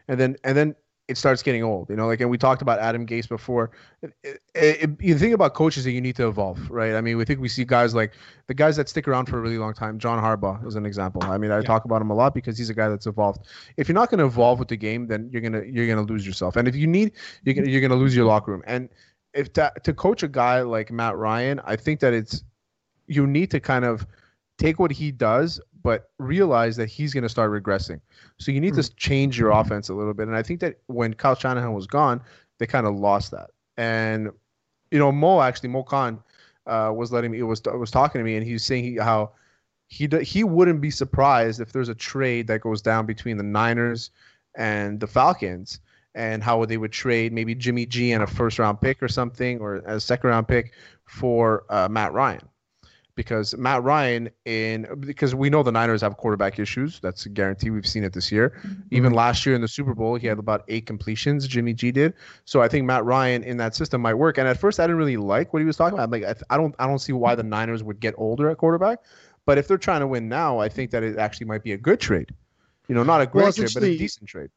[0.09, 0.75] and then, and then
[1.09, 1.91] it starts getting old.
[1.91, 3.73] You know, like, and we talked about Adam Gase before.
[4.03, 6.95] It, it, it, you think about coaches that you need to evolve, right?
[6.95, 8.13] I mean, we think we see guys like
[8.47, 9.99] the guys that stick around for a really long time.
[9.99, 11.23] John Harbaugh is an example.
[11.25, 11.63] I mean, I Yeah.
[11.63, 13.47] talk about him a lot because he's a guy that's evolved.
[13.77, 16.25] If you're not going to evolve with the game, then you're gonna you're gonna lose
[16.27, 16.55] yourself.
[16.57, 18.63] And if you need, you're gonna you're gonna lose your locker room.
[18.67, 18.89] And
[19.35, 22.45] if to, to coach a guy like Matt Ryan, I think that it's
[23.07, 24.07] you need to kind of
[24.59, 28.01] take what he does, but realize that he's going to start regressing.
[28.39, 30.29] So you need to change your offense a little bit.
[30.29, 32.21] And I think that when Kyle Shanahan was gone,
[32.59, 33.51] they kind of lost that.
[33.77, 34.31] And
[34.91, 36.23] you know, Mo actually Mo Khan
[36.67, 38.97] uh, was letting me it was was talking to me, and he was saying he,
[38.97, 39.33] how
[39.89, 44.11] he he wouldn't be surprised if there's a trade that goes down between the Niners
[44.55, 45.81] and the Falcons
[46.15, 49.61] and how they would trade maybe Jimmy G and a first round pick or something
[49.61, 50.73] or a second round pick
[51.05, 52.49] for uh, Matt Ryan.
[53.15, 56.99] Because Matt Ryan in because we know the Niners have quarterback issues.
[57.01, 57.69] That's a guarantee.
[57.69, 58.59] We've seen it this year.
[58.91, 61.47] Even last year in the Super Bowl, he had about eight completions.
[61.47, 62.15] Jimmy G did.
[62.47, 64.39] So I think Matt Ryan in that system might work.
[64.39, 66.05] And at first, I didn't really like what he was talking about.
[66.05, 68.57] I'm like, I, I don't, I don't see why the Niners would get older at
[68.57, 69.01] quarterback.
[69.45, 71.77] But if they're trying to win now, I think that it actually might be a
[71.77, 72.31] good trade.
[72.89, 74.49] You know, not a great Well, trade, but a decent trade.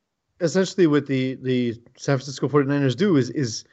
[0.41, 3.63] Essentially what the the San Francisco 49ers do is is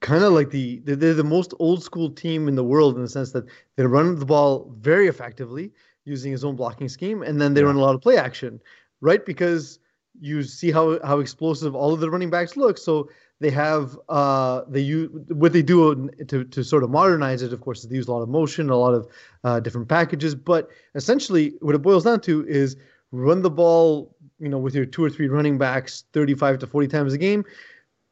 [0.00, 3.08] kind of like the they're, the most old school team in the world in the
[3.08, 3.44] sense that
[3.76, 5.72] they run the ball very effectively
[6.04, 7.66] using his own blocking scheme and then they Yeah.
[7.66, 8.60] run a lot of play action
[9.00, 9.24] right?
[9.24, 9.78] Because
[10.20, 12.78] you see how how explosive all of the running backs look.
[12.78, 13.08] So
[13.40, 17.60] they have uh they use what they do to to sort of modernize it of
[17.60, 19.06] course is they use a lot of motion a lot of
[19.44, 20.34] uh, different packages.
[20.34, 22.76] But essentially what it boils down to is
[23.12, 26.88] run the ball you know with your two or three running backs 35 to 40
[26.88, 27.44] times a game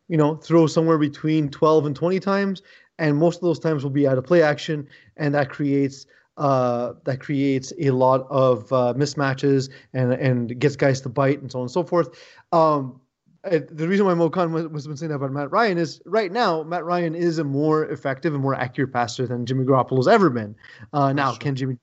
[0.09, 2.63] you know throw somewhere between 12 and 20 times
[2.99, 4.87] and most of those times will be out of play action
[5.17, 11.01] and that creates uh, that creates a lot of uh, mismatches and and gets guys
[11.01, 12.11] to bite and so on and so forth.
[12.53, 13.01] Um,
[13.43, 16.31] the reason why Mo Khan was, was been saying that about Matt Ryan is right
[16.31, 20.29] now Matt Ryan is a more effective and more accurate passer than Jimmy Garoppolo's ever
[20.29, 20.55] been.
[20.93, 21.39] Uh, now, Sure.
[21.39, 21.79] can Jimmy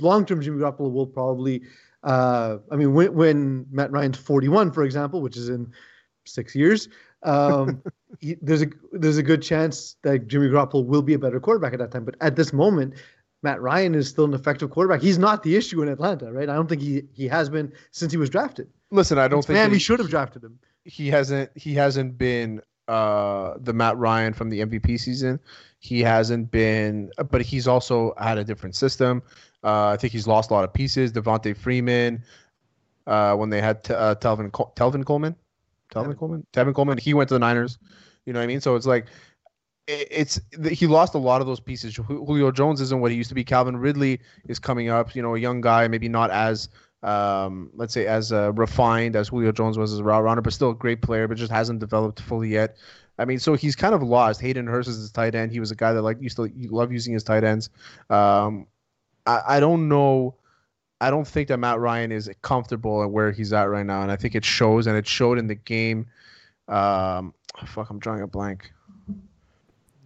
[0.00, 1.62] long term Jimmy Garoppolo will probably
[2.04, 5.72] uh, I mean when, when Matt Ryan's 41 for example, which is in
[6.26, 6.88] 6 years,
[7.22, 7.82] um,
[8.20, 11.72] he, there's a there's a good chance that Jimmy Garoppolo will be a better quarterback
[11.72, 12.94] at that time, but at this moment
[13.42, 15.02] Matt Ryan is still an effective quarterback.
[15.02, 16.48] He's not the issue in Atlanta, right?
[16.48, 18.68] I don't think he he has been since he was drafted.
[18.90, 20.58] Listen, I don't think Man, we he- should have drafted him.
[20.84, 25.40] he hasn't he hasn't been uh the Matt Ryan from the MVP season.
[25.84, 29.22] He hasn't been but he's also had a different system.
[29.62, 31.12] Uh I think he's lost a lot of pieces.
[31.12, 32.22] Devonta Freeman
[33.06, 35.36] uh when they had t- uh, Telvin Col- Telvin Coleman.
[35.92, 36.18] Telvin Tevin.
[36.18, 36.46] Coleman.
[36.54, 37.78] Tevin Coleman, he went to the Niners.
[38.24, 38.60] You know what I mean?
[38.62, 39.06] So it's like
[39.86, 41.94] it- it's he lost a lot of those pieces.
[41.96, 43.44] Julio Jones isn't what he used to be.
[43.44, 45.14] Calvin Ridley is coming up.
[45.14, 46.68] You know, a young guy, maybe not as
[47.02, 50.54] um, let's say as uh, refined as Julio Jones was as a route runner, but
[50.54, 52.78] still a great player, but just hasn't developed fully yet.
[53.18, 54.40] I mean, so he's kind of lost.
[54.40, 55.52] Hayden Hurst is his tight end.
[55.52, 57.70] He was a guy that like used to love using his tight ends.
[58.10, 58.66] Um,
[59.26, 60.34] I, I don't know.
[61.00, 64.10] I don't think that Matt Ryan is comfortable at where he's at right now, and
[64.10, 66.06] I think it shows, and it showed in the game.
[66.68, 67.34] Um,
[67.66, 68.72] fuck, I'm drawing a blank.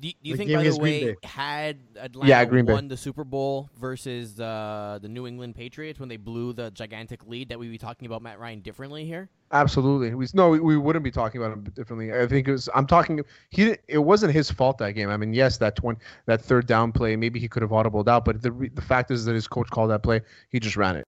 [0.01, 2.73] Do, do you think, by the way, had Atlanta Yeah, Green Bay.
[2.73, 7.27] won the Super Bowl versus uh, the New England Patriots when they blew the gigantic
[7.27, 9.29] lead, that we'd be talking about Matt Ryan differently here?
[9.51, 10.15] Absolutely.
[10.15, 12.13] We, no, we, we wouldn't be talking about him differently.
[12.13, 12.69] I think it was.
[12.75, 13.21] I'm talking.
[13.51, 13.77] He.
[13.89, 15.09] It wasn't his fault that game.
[15.11, 18.25] I mean, yes, that twenty, that third down play, maybe he could have audibled out,
[18.25, 20.21] but the the fact is that his coach called that play.
[20.51, 21.05] He just ran it.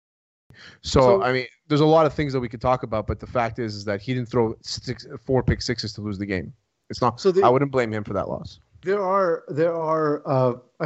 [0.83, 3.19] So, So- I mean, there's a lot of things that we could talk about, but
[3.19, 6.25] the fact is, is that he didn't throw six, four pick sixes to lose the
[6.25, 6.53] game.
[6.89, 7.19] It's not.
[7.19, 8.59] So the- I wouldn't blame him for that loss.
[8.85, 10.85] There are there are uh, I,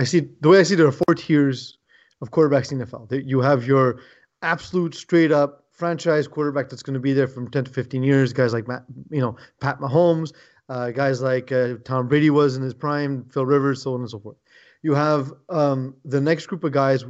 [0.00, 1.78] I- see the way I see there are four tiers
[2.20, 3.26] of quarterbacks in the NFL.
[3.26, 4.00] You have your
[4.42, 8.32] absolute straight up franchise quarterback that's going to be there from 10 to 15 years.
[8.34, 10.32] Guys like Matt, you know, Pat Mahomes,
[10.68, 14.10] uh, guys like uh, Tom Brady was in his prime, Phil Rivers, so on and
[14.10, 14.36] so forth.
[14.82, 17.04] You have um, the next group of guys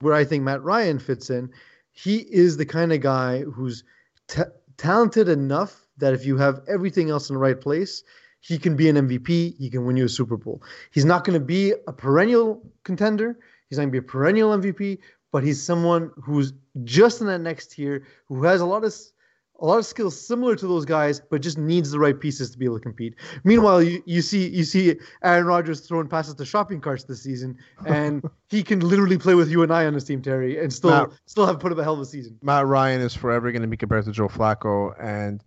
[0.00, 1.48] where I think Matt Ryan fits in.
[1.92, 3.84] He is the kind of guy who's
[4.26, 4.44] ta
[4.78, 8.02] talented enough that if you have everything else in the right place,
[8.46, 9.56] he can be an MVP.
[9.58, 10.62] He can win you a Super Bowl.
[10.92, 13.38] He's not going to be a perennial contender.
[13.68, 14.98] He's not going to be a perennial MVP,
[15.32, 16.52] but he's someone who's
[16.84, 18.94] just in that next tier, who has a lot of
[19.58, 22.58] a lot of skills similar to those guys, but just needs the right pieces to
[22.58, 23.14] be able to compete.
[23.42, 27.56] Meanwhile, you, you see you see Aaron Rodgers throwing passes to shopping carts this season,
[27.84, 30.90] and he can literally play with you and I on his team, Terry, and still
[30.90, 32.38] Matt- still have put up a hell of a season.
[32.42, 35.42] Matt Ryan is forever going to be compared to Joe Flacco, and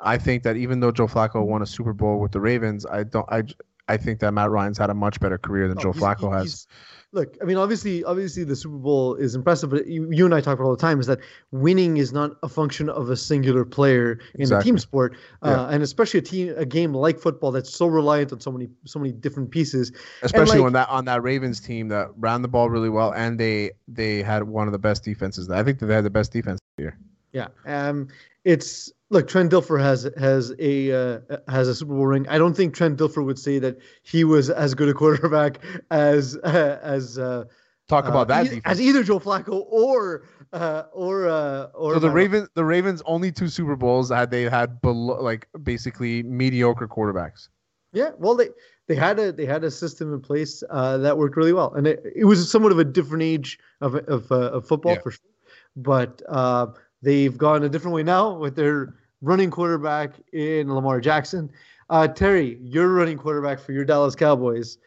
[0.00, 3.02] I think that even though Joe Flacco won a Super Bowl with the Ravens, I
[3.04, 3.26] don't.
[3.30, 3.42] I
[3.90, 6.66] I think that Matt Ryan's had a much better career than No, Joe Flacco has.
[7.12, 10.42] Look, I mean, obviously, obviously, the Super Bowl is impressive, but you, you and I
[10.42, 11.20] talk about all the time is that
[11.52, 15.74] winning is not a function of a singular player in a team sport, uh, Yeah.
[15.74, 18.98] and especially a team, a game like football that's so reliant on so many, so
[18.98, 19.90] many different pieces.
[20.20, 23.40] Especially like- on that on that Ravens team that ran the ball really well, and
[23.40, 25.48] they they had one of the best defenses.
[25.48, 26.98] I think that they had the best defense here.
[27.32, 27.48] Yeah.
[27.64, 28.08] Um,
[28.52, 32.26] it's look, Trent Dilfer has has a uh, has a Super Bowl ring.
[32.28, 35.58] I don't think Trent Dilfer would say that he was as good a quarterback
[35.90, 37.44] as uh, as uh,
[37.88, 42.00] Talk uh, about that e- as either Joe Flacco or uh, or uh, or So
[42.00, 46.88] the Ravens, the Ravens' only two Super Bowls had they had below like basically mediocre
[46.88, 47.48] quarterbacks.
[47.92, 48.48] Yeah, well, they
[48.86, 51.86] they had a they had a system in place uh, that worked really well, and
[51.86, 55.00] it, it was somewhat of a different age of of, uh, of football Yeah.
[55.00, 55.30] for sure.
[55.76, 56.66] But uh,
[57.02, 61.50] they've gone a different way now with their running quarterback in Lamar Jackson.
[61.90, 64.78] Uh, Terry, your running quarterback for your Dallas Cowboys.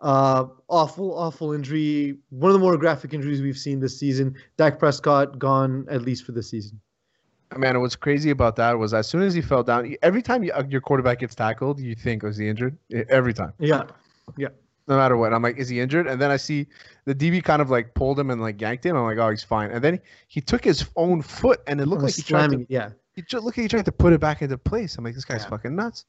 [0.00, 2.16] Uh, awful, awful injury.
[2.30, 4.34] One of the more graphic injuries we've seen this season.
[4.56, 6.80] Dak Prescott gone at least for the season.
[7.56, 10.52] Man, what's crazy about that was as soon as he fell down, every time you,
[10.52, 12.76] uh, your quarterback gets tackled, you think, "Was he injured?"
[13.08, 13.84] Every time, Yeah.
[14.36, 14.48] Yeah,
[14.88, 15.32] no matter what.
[15.32, 16.66] I'm like, "Is he injured?" And then I see
[17.04, 18.96] the DB kind of like pulled him and like yanked him.
[18.96, 21.86] I'm like, "Oh, he's fine." And then he, he took his own foot, and it
[21.86, 22.66] looked like he tried to.
[22.68, 22.90] Yeah.
[23.14, 24.96] He just looked like he tried to put it back into place.
[24.96, 25.50] I'm like, "This guy's Yeah.
[25.50, 26.06] fucking nuts."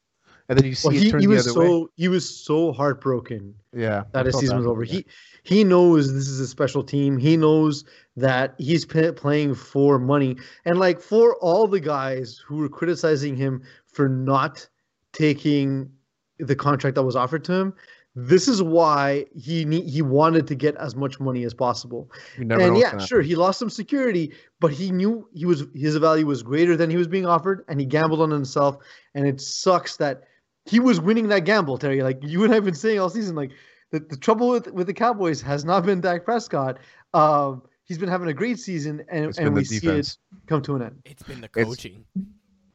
[0.48, 1.86] And then you see Well, it he, turn he the was other so way.
[1.94, 4.82] he was so heartbroken Yeah, that I his season bad was over.
[4.82, 4.88] him.
[4.88, 5.06] He
[5.44, 7.18] he knows this is a special team.
[7.18, 7.84] He knows
[8.16, 13.36] that he's p- playing for money, and like for all the guys who were criticizing
[13.36, 14.66] him for not
[15.12, 15.90] taking
[16.38, 17.74] the contract that was offered to him,
[18.16, 22.10] this is why he ne- he wanted to get as much money as possible.
[22.38, 26.26] Never and yeah, sure, he lost some security, but he knew he was his value
[26.26, 28.76] was greater than he was being offered, and he gambled on himself.
[29.14, 30.24] And it sucks that
[30.64, 32.02] he was winning that gamble, Terry.
[32.02, 33.52] Like you and I have been saying all season, like
[33.92, 36.78] the, the trouble with with the Cowboys has not been Dak Prescott.
[37.14, 40.16] Um, he's been having a great season, and, It's and we the see it
[40.48, 41.02] come to an end.
[41.04, 41.86] It's been the It's-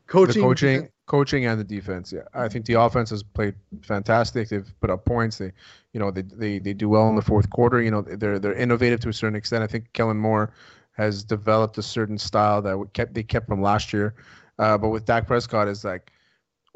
[0.08, 0.42] coaching.
[0.42, 2.12] Coaching, the coaching, coaching, and the defense.
[2.12, 4.50] Yeah, I think the offense has played fantastic.
[4.50, 5.38] They've put up points.
[5.38, 5.52] They,
[5.94, 7.82] you know, they they, they do well in the fourth quarter.
[7.82, 9.64] You know, they're they're innovative to a certain extent.
[9.64, 10.52] I think Kellen Moore
[10.94, 14.16] has developed a certain style that we kept they kept from last year.
[14.58, 16.12] Uh, but with Dak Prescott, is like,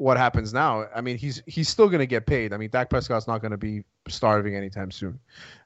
[0.00, 0.86] what happens now?
[0.96, 2.54] I mean, he's he's still going to get paid.
[2.54, 5.20] I mean, Dak Prescott's not going to be starving anytime soon.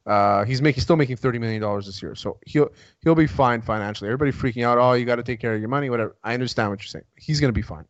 [0.06, 2.68] Uh, he's making still making thirty million dollars this year, so he'll
[3.02, 4.10] he'll be fine financially.
[4.10, 4.76] Everybody freaking out.
[4.76, 6.16] Oh, you got to take care of your money, whatever.
[6.24, 7.04] I understand what you're saying.
[7.16, 7.84] He's going to be fine.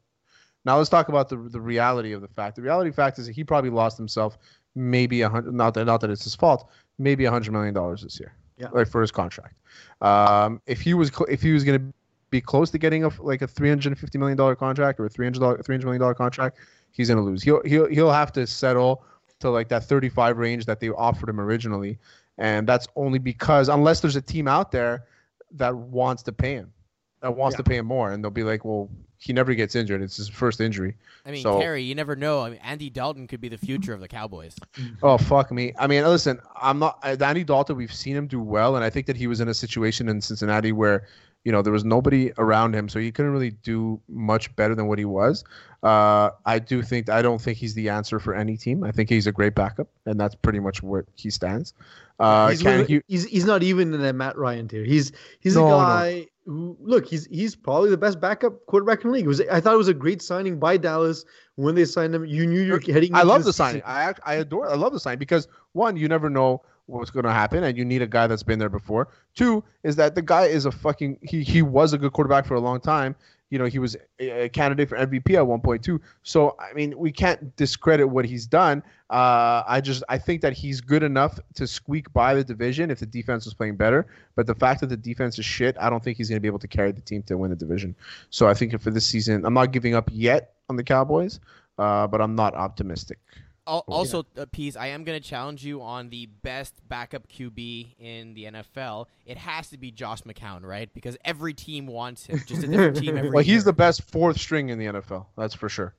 [0.67, 2.57] Now let's talk about the the reality of the fact.
[2.57, 4.37] The reality fact is that he probably lost himself
[4.75, 5.55] maybe a hundred.
[5.55, 6.69] Not that not that it's his fault.
[6.99, 8.69] Maybe a hundred million dollars this year, Yeah.
[8.71, 9.55] like for his contract.
[10.03, 11.95] Um, if he was if he was going to
[12.35, 15.07] be close to getting a like a three hundred and fifty million dollar contract or
[15.07, 16.59] a three hundred dollar three hundred million dollar contract,
[16.91, 17.43] he's going to lose.
[17.43, 19.05] He'll he'll he'll have to settle
[19.39, 21.97] to like that thirty five range that they offered him originally,
[22.39, 25.05] and that's only because unless there's a team out there
[25.53, 26.73] that wants to pay him,
[27.21, 27.59] that wants Yeah.
[27.59, 30.03] to pay him more, and they'll be like, well, he never gets injured.
[30.03, 30.97] It's his first injury.
[31.25, 32.43] I mean, So- Terry, you never know.
[32.43, 34.57] I mean, Andy Dalton could be the future of the Cowboys.
[35.05, 35.73] Oh fuck me!
[35.79, 37.77] I mean, listen, I'm not uh, Andy Dalton.
[37.77, 40.21] We've seen him do well, and I think that he was in a situation in
[40.21, 41.07] Cincinnati where,
[41.45, 44.87] you know, there was nobody around him, so he couldn't really do much better than
[44.87, 45.45] what he was.
[45.83, 48.83] Uh, I do think I don't think he's the answer for any team.
[48.83, 51.75] I think he's a great backup, and that's pretty much where he stands.
[52.19, 54.85] Uh, he's, he- he's he's not even in that Matt Ryan tier.
[54.85, 55.77] He's he's No, a no.
[55.77, 59.25] guy who look he's he's probably the best backup quarterback in the league.
[59.25, 61.25] It was I thought it was a great signing by Dallas
[61.57, 62.25] when they signed him.
[62.25, 63.15] You knew you're heading.
[63.15, 63.83] I love the signing.
[63.85, 64.71] I I adore.
[64.71, 67.85] I love the signing because one, you never know what's going to happen, and you
[67.85, 69.09] need a guy that's been there before.
[69.35, 71.19] Two is that the guy is a fucking.
[71.23, 73.17] He he was a good quarterback for a long time.
[73.51, 76.01] You know, he was a candidate for MVP at one point too.
[76.23, 78.83] So I mean, we can't discredit what he's done.
[79.11, 82.99] Uh, I just I think that he's good enough to squeak by the division if
[82.99, 84.07] the defense was playing better.
[84.35, 86.49] But the fact that the defense is shit, I don't think he's going to be
[86.49, 87.95] able to carry the team to win the division.
[88.31, 91.39] So I think for this season, I'm not giving up yet on the Cowboys,
[91.79, 93.19] uh, but I'm not optimistic.
[93.67, 97.95] Al- Also, uh, Pease, I am going to challenge you on the best backup QB
[97.99, 99.07] in the NFL.
[99.25, 100.93] It has to be Josh McCown, right?
[100.93, 102.41] Because every team wants him.
[102.47, 103.55] Just a different team every Well, year.
[103.55, 105.27] he's the best fourth string in the NFL.
[105.37, 105.95] That's for sure.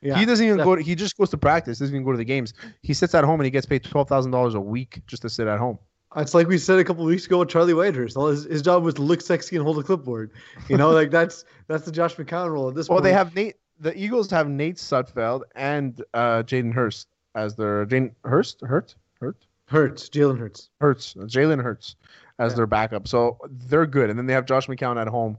[0.00, 0.16] Yeah.
[0.16, 0.76] he doesn't even def- go.
[0.76, 1.80] To, he just goes to practice.
[1.80, 2.54] Doesn't even go to the games.
[2.82, 5.28] He sits at home and he gets paid twelve thousand dollars a week just to
[5.28, 5.76] sit at home.
[6.16, 8.16] It's like we said a couple weeks ago with Charlie Whitehurst.
[8.16, 10.30] All his, his job was to look sexy and hold a clipboard.
[10.68, 13.04] You know, like that's that's the Josh McCown role at this Well, point.
[13.04, 13.56] they have Nate.
[13.80, 19.36] The Eagles have Nate Sudfeld and uh, Jaden Hurst as their Jaden Hurst Hurt Hurt
[19.66, 20.70] Hurts, Jalen Hurts.
[20.80, 21.96] Hurts Jalen Hurts
[22.38, 22.56] as Yeah.
[22.56, 23.06] their backup.
[23.06, 24.10] So they're good.
[24.10, 25.38] And then they have Josh McCown at home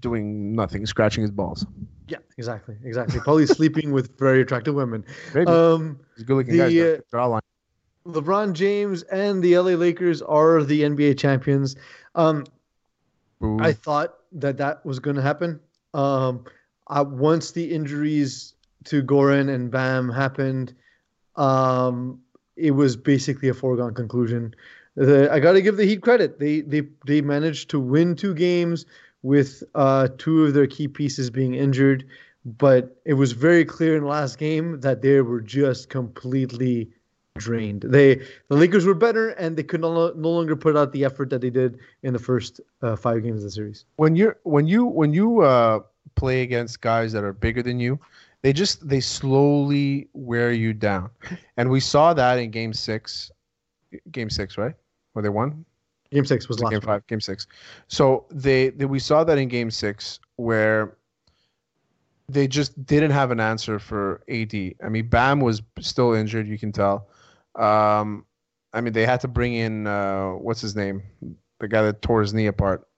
[0.00, 1.66] doing nothing, scratching his balls.
[2.06, 3.18] Yeah, exactly, exactly.
[3.20, 5.04] Probably sleeping with very attractive women.
[5.34, 5.46] Maybe.
[5.50, 6.66] Um, He's a good-looking the, guy.
[6.66, 7.42] uh, They're all lying.
[8.06, 11.76] LeBron James and the LA Lakers are the NBA champions.
[12.14, 12.44] Um,
[13.60, 15.58] I thought that that was going to happen.
[15.94, 16.44] Um,
[16.92, 20.74] uh, once the injuries to Goran and Bam happened,
[21.36, 22.20] um,
[22.56, 24.54] it was basically a foregone conclusion.
[24.94, 26.38] The, I got to give the Heat credit.
[26.38, 28.84] They they they managed to win two games
[29.22, 32.04] with uh, two of their key pieces being injured,
[32.44, 36.90] but it was very clear in the last game that they were just completely
[37.38, 37.82] drained.
[37.88, 38.16] They
[38.48, 41.40] the Lakers were better, and they could no, no longer put out the effort that
[41.40, 43.86] they did in the first uh, five games of the series.
[43.96, 45.80] when you're when you when you uh
[46.14, 47.98] play against guys that are bigger than you
[48.42, 51.10] they just they slowly wear you down.
[51.56, 53.30] And we saw that in game six
[54.10, 54.74] game six right?
[55.12, 55.64] Where they won?
[56.10, 56.70] Game six was Was last.
[56.70, 56.84] game week.
[56.84, 57.46] five game six.
[57.88, 60.96] So they, they we saw that in game six where
[62.28, 66.58] they just didn't have an answer for ad i mean bam was still injured you
[66.58, 67.08] can tell.
[67.54, 68.24] Um
[68.72, 71.02] i mean they had to bring in uh what's his name?
[71.60, 72.88] The guy that tore his knee apart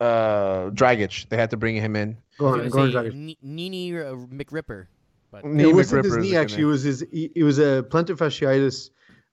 [0.00, 1.28] uh Dragic.
[1.28, 2.16] They had to bring him in.
[2.38, 3.36] Go I on, was go on, Dragic.
[3.42, 4.86] Nini uh, McRipper.
[5.30, 6.62] But Knee it wasn't his McRipper is knee actually.
[6.62, 7.02] It was his.
[7.12, 8.90] It was a plantar fasciitis,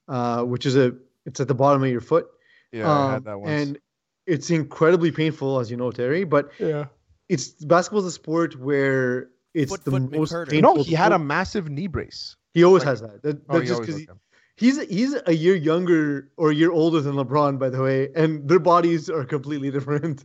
[0.08, 0.94] uh, which is a.
[1.26, 2.26] It's at the bottom of your foot.
[2.72, 3.50] Yeah, I Um, had that once.
[3.50, 3.78] And
[4.26, 6.24] it's incredibly painful, as you know, Terry.
[6.24, 6.86] But yeah.
[7.28, 10.50] it's basketball's a sport where it's Foot- the foot most McHurter.
[10.50, 10.76] painful.
[10.76, 12.34] No, he had a massive knee brace.
[12.54, 13.22] He always like- has that.
[13.22, 14.16] that Oh, that's he just always because does that.
[14.56, 18.48] He's he's a year younger or a year older than LeBron, by the way, and
[18.48, 20.24] their bodies are completely different.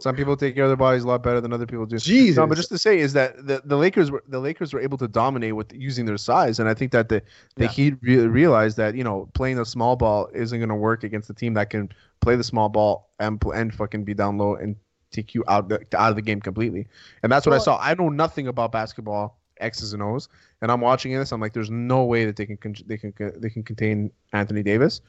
[0.00, 1.98] Some people take care of their bodies a lot better than other people do.
[1.98, 2.36] Jesus.
[2.36, 4.98] No, but just to say is that the, the Lakers were the Lakers were able
[4.98, 7.22] to dominate with using their size, and I think that the
[7.56, 7.70] the Yeah.
[7.70, 11.30] Heat re- realized that you know playing the small ball isn't going to work against
[11.30, 14.76] a team that can play the small ball and and fucking be down low and
[15.10, 16.86] take you out the, out of the game completely.
[17.22, 17.78] And that's what I saw.
[17.80, 20.28] I know nothing about basketball X's and O's,
[20.62, 21.32] and I'm watching this.
[21.32, 24.62] I'm like, there's no way that they can con- they can they can contain Anthony
[24.62, 25.00] Davis.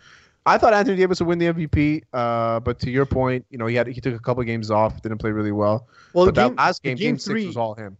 [0.45, 3.67] I thought Anthony Davis would win the MVP, uh, but to your point, you know,
[3.67, 5.87] he had he took a couple games off, didn't play really well.
[6.13, 7.97] well, but game, that last game, game game, three- six was all him.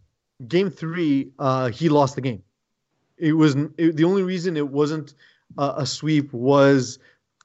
[0.47, 2.41] game three, uh, he lost the game.
[3.17, 5.13] It was it, the only reason it wasn't
[5.57, 6.97] uh, a sweep was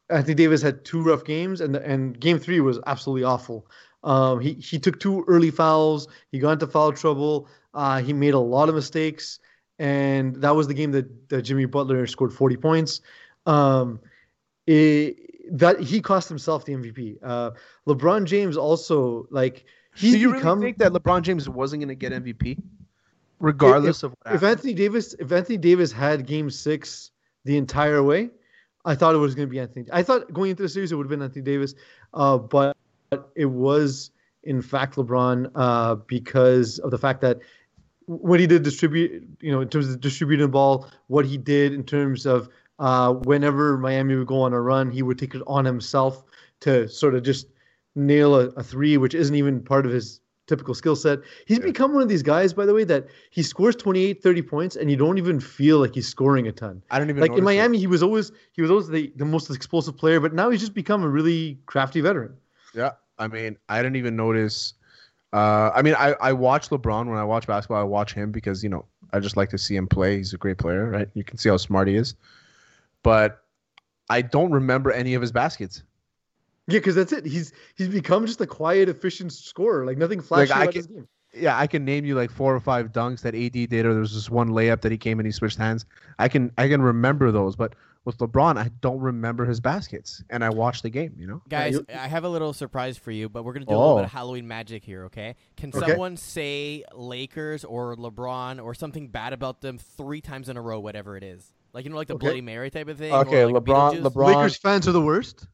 [0.09, 3.67] Anthony Davis had two rough games, and and game three was absolutely awful.
[4.05, 6.07] Um, he he took two early fouls.
[6.31, 7.49] He got into foul trouble.
[7.73, 9.41] Uh, he made a lot of mistakes,
[9.79, 13.01] and that was the game that, that Jimmy Butler scored forty points.
[13.47, 14.01] Um,
[14.67, 17.19] it, that he cost himself the MVP.
[17.23, 17.51] Uh,
[17.87, 21.89] LeBron James also like he's Do you become really think that LeBron James wasn't going
[21.89, 22.63] to get MVP,
[23.41, 24.51] regardless of what if happened?
[24.51, 27.11] Anthony Davis if Anthony Davis had game six
[27.45, 28.31] the entire way,
[28.85, 29.87] I thought it was going to be Anthony.
[29.93, 31.75] I thought going into the series it would have been Anthony Davis,
[32.15, 32.77] uh, but
[33.35, 34.11] it was
[34.45, 37.39] in fact LeBron uh, because of the fact that
[38.07, 41.73] what he did distribute, you know, in terms of distributing the ball, what he did
[41.73, 45.43] in terms of uh, whenever Miami would go on a run, he would take it
[45.47, 46.25] on himself
[46.61, 47.47] to sort of just
[47.95, 51.21] nail a, a three, which isn't even part of his typical skill set.
[51.47, 51.65] He's Yeah.
[51.65, 54.91] become one of these guys, by the way, that he scores 28, 30 points, and
[54.91, 56.83] you don't even feel like he's scoring a ton.
[56.91, 57.45] I don't even Like in it.
[57.45, 60.61] Miami, he was always he was always the, the most explosive player, but now he's
[60.61, 62.35] just become a really crafty veteran.
[62.75, 64.75] Yeah, I mean, I didn't even notice.
[65.35, 67.81] Uh, I mean, I, I watch LeBron when I watch basketball.
[67.81, 70.19] I watch him because you know I just like to see him play.
[70.19, 71.09] He's a great player, right?
[71.15, 72.15] You can see how smart he is,
[73.03, 73.43] but
[74.09, 75.83] I don't remember any of his baskets.
[76.69, 77.27] Yeah, because that's it.
[77.27, 79.85] He's he's become just a quiet, efficient scorer.
[79.85, 81.09] Like nothing flashy I about his game.
[81.35, 84.01] Yeah, I can name you like four or five dunks that AD did, or there
[84.01, 85.85] was this one layup that he came and he switched hands.
[86.21, 87.75] I can I can remember those, but
[88.05, 91.15] with LeBron, I don't remember his baskets, and I watch the game.
[91.19, 93.75] You know, Guys, you- I have a little surprise for you, but we're gonna do
[93.75, 94.05] a little bit Oh.
[94.05, 95.37] of Halloween magic here, okay?
[95.57, 95.89] Can Okay.
[95.91, 100.79] someone say Lakers or LeBron or something bad about them three times in a row,
[100.81, 101.53] whatever it is?
[101.73, 102.27] Like you know, like the Okay.
[102.27, 103.13] Bloody Mary type of thing.
[103.13, 105.47] Okay, like LeBron- LeBron- Lakers fans are the worst.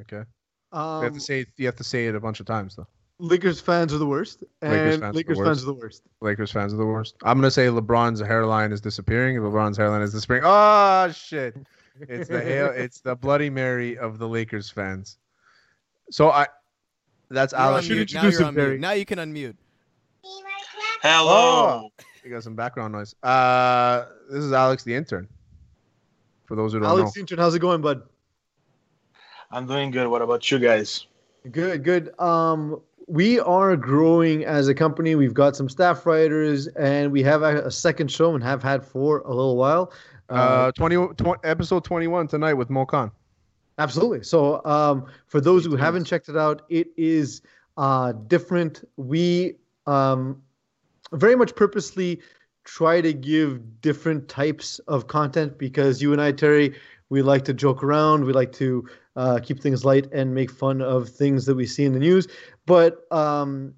[0.00, 0.24] okay.
[0.72, 2.86] Um, you have to say you have to say it a bunch of times though.
[3.20, 6.02] Lakers fans are the worst, and Lakers Lakers fans fans, are the are the worst.
[6.20, 7.16] Lakers fans are the worst.
[7.24, 9.36] I'm gonna say LeBron's hairline is disappearing.
[9.36, 10.44] LeBron's hairline is disappearing.
[10.46, 11.56] Oh shit!
[12.00, 12.72] It's the hail.
[12.76, 15.18] It's the Bloody Mary of the Lakers fans.
[16.10, 16.46] So I,
[17.28, 17.86] that's You're Alex.
[17.86, 17.96] should.
[17.96, 18.80] Now introduce you're him, on mute.
[18.80, 19.56] Now you can unmute.
[21.02, 21.90] Hello.
[22.24, 23.14] You got some background noise.
[23.22, 25.28] Uh, this is Alex, the intern.
[26.46, 28.02] For those who don't Alex know, Alex Intern, how's it going, bud?
[29.50, 30.08] I'm doing good.
[30.08, 31.06] What about you guys?
[31.50, 32.18] Good, good.
[32.18, 35.14] Um, we are growing as a company.
[35.14, 38.84] We've got some staff writers, and we have a, a second show and have had
[38.84, 39.92] for a little while.
[40.28, 43.10] uh, 20, 20 episode 21 tonight with Mo Khan.
[43.78, 44.22] Absolutely.
[44.24, 47.40] So, um, for those who haven't checked it out, it is
[47.78, 48.86] uh, different.
[48.96, 49.54] We
[49.86, 50.42] um,
[51.12, 52.20] very much purposely
[52.64, 56.74] try to give different types of content because you and I, Terry,
[57.08, 58.24] we like to joke around.
[58.24, 58.86] We like to
[59.18, 62.24] uh, keep things light and make fun of things that we see in the news.
[62.64, 63.74] But um,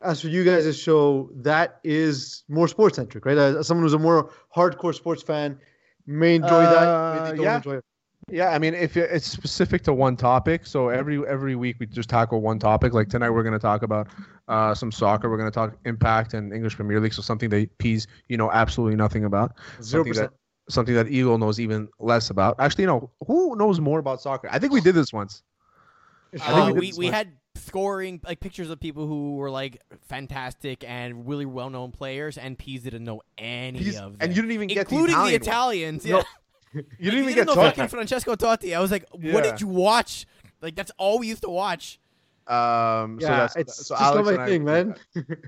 [0.00, 3.38] as for you guys' show, that is more sports centric, right?
[3.38, 5.58] As someone who's a more hardcore sports fan,
[6.06, 6.86] may enjoy Uh, that.
[7.14, 7.56] Maybe don't yeah.
[7.56, 7.84] enjoy it.
[8.30, 12.08] Yeah, I mean, if it's specific to one topic, so every every week we just
[12.08, 12.94] tackle one topic.
[12.94, 14.08] Like tonight, we're going to talk about
[14.48, 15.28] uh, some soccer.
[15.28, 17.12] We're going to talk Impact and English Premier League.
[17.12, 19.52] So something that Peas, you know, absolutely nothing about.
[19.82, 20.32] Zero percent.
[20.66, 22.56] That something that Eagle knows even less about.
[22.58, 24.48] Actually, you know, who knows more about soccer?
[24.50, 25.42] I think we did this once.
[26.34, 27.16] I think Uh, we we we once.
[27.16, 32.36] had scoring like pictures of people who were like fantastic and really well known players,
[32.38, 35.34] and Peas didn't know any Peas- of them, and you didn't even get including the
[35.34, 36.00] Italian one.
[36.00, 36.04] Italians.
[36.04, 36.22] No, Yeah,
[36.74, 38.76] You didn't even didn't get know fucking Francesco Totti.
[38.76, 40.26] I was like, what did you watch?
[40.60, 42.00] Like that's all we used to watch.
[42.46, 44.96] Um, so Yeah, that's, it's so just Alex not and my I thing, would man.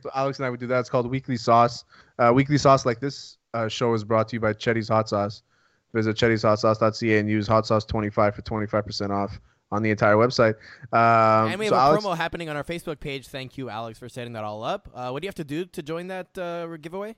[0.02, 0.78] So Alex and I would do that.
[0.80, 1.84] It's called Weekly Sauce.
[2.18, 5.42] Uh, Weekly Sauce, like this uh, show, is brought to you by Chetty's Hot Sauce.
[5.92, 9.40] Visit chettyshotsauce.ca and use hot sauce 25 for 25% off
[9.72, 10.54] on the entire website.
[10.92, 13.28] Um, and we have so a Alex, promo happening on our Facebook page.
[13.28, 14.90] Thank you, Alex, for setting that all up.
[14.94, 17.16] Uh, what do you have to do to join that uh, giveaway?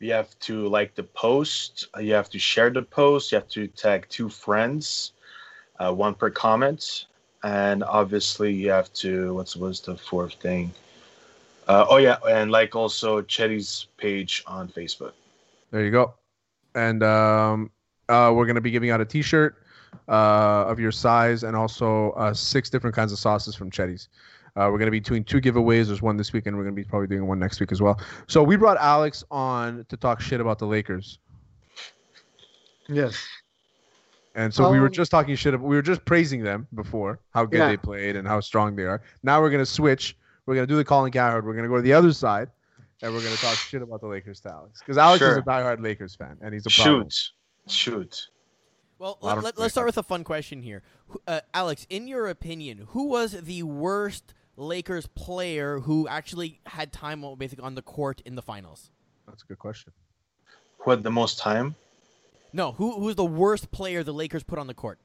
[0.00, 1.86] You have to like the post.
[1.96, 3.30] uh, You have to share the post.
[3.30, 5.12] You have to tag two friends,
[5.78, 7.06] uh, one per comment,
[7.44, 9.32] and obviously you have to.
[9.34, 10.72] What's what's the fourth thing?
[11.68, 15.12] Uh, oh yeah, and like also Chetty's page on Facebook.
[15.70, 16.14] There you go.
[16.74, 17.70] And um,
[18.08, 19.56] uh, we're going to be giving out a t shirt
[20.08, 24.08] uh, of your size and also uh, six different kinds of sauces from Chetty's.
[24.54, 25.86] Uh, we're going to be doing two giveaways.
[25.86, 27.80] There's one this week, and we're going to be probably doing one next week as
[27.80, 27.98] well.
[28.26, 31.18] So we brought Alex on to talk shit about the Lakers.
[32.88, 33.16] Yes.
[34.34, 35.54] And so we were Um, just talking shit.
[35.54, 37.68] About, we were just praising them before how good Yeah.
[37.68, 39.02] they played and how strong they are.
[39.22, 40.16] Now we're gonna switch.
[40.46, 41.44] We're gonna do the Colin Cowherd.
[41.46, 42.50] We're gonna go to the other side,
[43.00, 45.38] and we're gonna talk shit about the Lakers to Alex because Alex is Sure.
[45.38, 47.08] a diehard Lakers fan, and he's a problem.
[47.10, 47.30] Shoot,
[47.68, 48.28] shoot.
[48.98, 50.82] Well, A let, of let, great us start with a fun question here.
[51.26, 57.24] Uh, Alex, in your opinion, who was the worst Lakers player who actually had time
[57.36, 58.90] basically on the court in the finals?
[59.26, 59.92] That's a good question.
[60.78, 61.74] Who had the most time?
[62.52, 64.98] No, who who's the worst player the Lakers put on the court?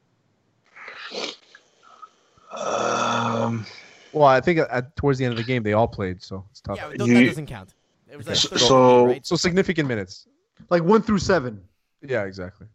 [2.51, 3.65] Um,
[4.13, 6.45] Well, I think at, at, towards the end of the game they all played, so
[6.51, 6.77] it's tough.
[6.77, 7.73] Yeah, th- that doesn't count.
[8.11, 9.25] It was like So- so- right?
[9.25, 10.27] So significant minutes.
[10.69, 11.61] Like one through seven.
[12.01, 12.67] Yeah, exactly.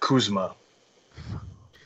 [0.00, 0.54] Kuzma.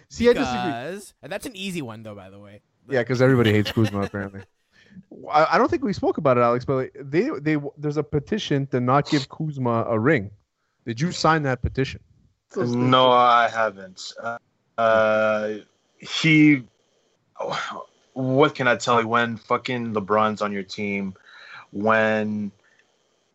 [0.09, 1.13] See, I disagree.
[1.23, 2.61] And that's an easy one though, by the way.
[2.89, 4.43] Yeah, because everybody hates Kuzma apparently.
[5.33, 8.03] I, I don't think we spoke about it, Alex, but like, they they there's a
[8.03, 10.31] petition to not give Kuzma a ring.
[10.85, 12.01] Did you sign that petition?
[12.57, 14.13] No, I haven't.
[14.21, 14.39] Uh,
[14.77, 15.53] uh,
[16.01, 16.65] he.
[18.13, 19.09] What can I tell you?
[19.09, 21.15] When fucking LeBron's on your team,
[21.71, 22.51] when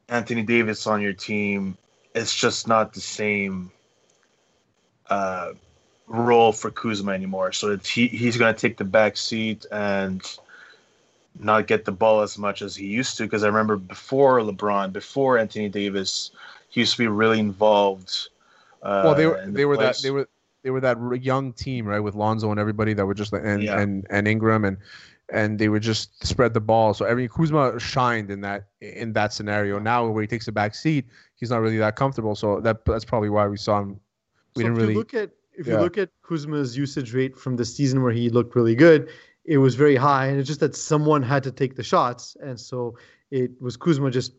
[0.09, 1.77] Anthony Davis on your team,
[2.13, 3.71] it's just not the same
[5.09, 5.53] uh,
[6.07, 7.51] role for Kuzma anymore.
[7.51, 10.21] So it's, he he's gonna take the back seat and
[11.39, 13.23] not get the ball as much as he used to.
[13.23, 16.31] Because I remember before LeBron, before Anthony Davis,
[16.69, 18.29] he used to be really involved.
[18.83, 20.27] Uh, well, they were the they were that they were
[20.65, 23.61] they were that young team, right, with Lonzo and everybody that were just like and
[23.61, 23.79] Yeah.
[23.79, 24.77] and and Ingram and
[25.29, 26.95] and they would just spread the ball.
[26.95, 29.77] So every Kuzma shined in that in that scenario.
[29.77, 31.05] Now where he takes a back seat,
[31.35, 32.33] he's not really that comfortable.
[32.33, 33.99] So that that's probably why we saw him.
[34.55, 34.95] We so didn't really.
[34.95, 35.73] look at if yeah.
[35.73, 39.09] you look at Kuzma's usage rate from the season where he looked really good,
[39.45, 42.59] it was very high, and it's just that someone had to take the shots, and
[42.59, 42.97] so
[43.29, 44.33] it was Kuzma just,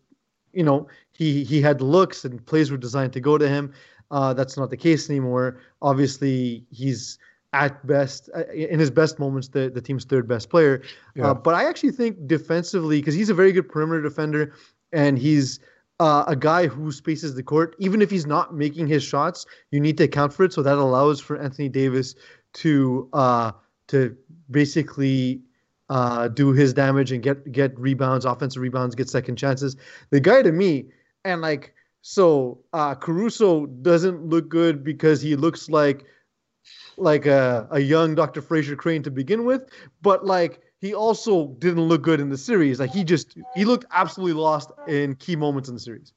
[0.53, 3.73] you know, he he had looks and plays were designed to go to him.
[4.11, 5.61] Uh, that's not the case anymore.
[5.83, 7.19] Obviously, he's
[7.53, 10.83] at best uh, in his best moments the, the team's third best player.
[11.15, 11.31] Yeah.
[11.31, 14.55] Uh, but I actually think defensively, because he's a very good perimeter defender,
[14.93, 15.61] and he's
[15.99, 17.75] uh, a guy who spaces the court.
[17.79, 20.53] Even if he's not making his shots, you need to account for it.
[20.53, 22.15] So that allows for Anthony Davis
[22.55, 23.53] to uh,
[23.89, 24.17] to
[24.51, 25.41] basically
[25.89, 29.77] uh, do his damage and get get rebounds, offensive rebounds, get second chances.
[30.11, 30.87] The guy to me,
[31.25, 31.75] and like
[32.09, 36.05] so, uh, Caruso doesn't look good because he looks like
[36.97, 38.41] like a, a young Dr.
[38.41, 39.69] Frasier Crane to begin with,
[40.03, 42.79] but like he also didn't look good in the series.
[42.79, 46.13] Like he just he looked absolutely lost in key moments in the series.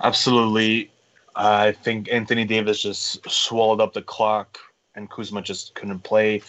[0.00, 0.90] Absolutely.
[1.36, 4.58] I think Anthony Davis just swallowed up the clock
[4.96, 6.42] and Kuzma just couldn't play.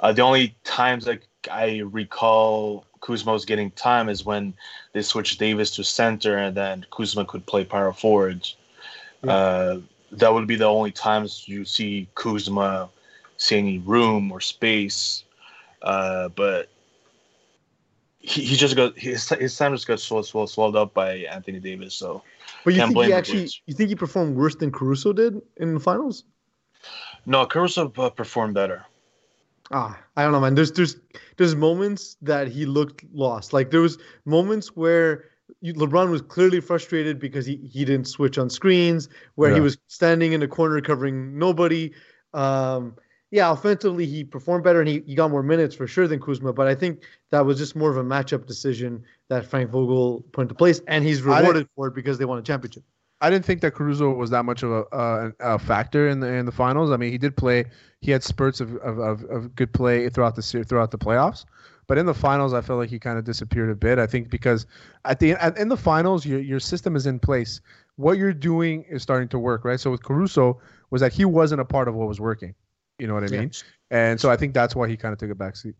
[0.00, 4.54] Uh, the only times like I recall Kuzma was getting time is when
[4.92, 8.48] they switched Davis to center and then Kuzma could play power forward.
[9.22, 9.32] Yeah.
[9.32, 9.80] Uh,
[10.12, 12.88] that would be the only times you see Kuzma
[13.36, 15.24] see any room or space.
[15.82, 16.68] Uh, but
[18.18, 21.94] he, he just got his his time just got swelled, up by Anthony Davis.
[21.94, 22.22] So
[22.64, 25.40] But you Can't think blame he actually you think he performed worse than Caruso did
[25.56, 26.24] in the finals?
[27.24, 28.84] no, Caruso uh, performed better.
[29.72, 30.54] Ah, I don't know, man.
[30.54, 30.96] There's there's
[31.36, 33.52] there's moments that he looked lost.
[33.52, 35.24] Like there was moments where
[35.60, 39.78] you, LeBron was clearly frustrated because he, he didn't switch on screens, where he was
[39.86, 41.92] standing in the corner covering nobody.
[42.34, 42.96] Um,
[43.30, 46.52] yeah, offensively he performed better and he, he got more minutes for sure than Kuzma,
[46.52, 50.42] but I think that was just more of a matchup decision that Frank Vogel put
[50.42, 52.84] into place, and he's rewarded for it because they won a championship.
[53.20, 56.26] I didn't think that Caruso was that much of a, uh, a factor in the
[56.26, 56.90] in the finals.
[56.90, 57.64] I mean, he did play.
[58.00, 61.46] He had spurts of, of, of, of good play throughout the throughout the playoffs,
[61.86, 63.98] but in the finals, I felt like he kind of disappeared a bit.
[63.98, 64.66] I think because
[65.06, 67.60] at the at, in the finals, your your system is in place.
[67.96, 69.80] What you're doing is starting to work, right?
[69.80, 70.60] So with Caruso,
[70.90, 72.54] was that he wasn't a part of what was working.
[72.98, 73.32] You know what I mean?
[73.32, 73.40] Yeah.
[73.40, 73.52] mean?
[73.90, 75.74] And so I think that's why he kind of took a backseat.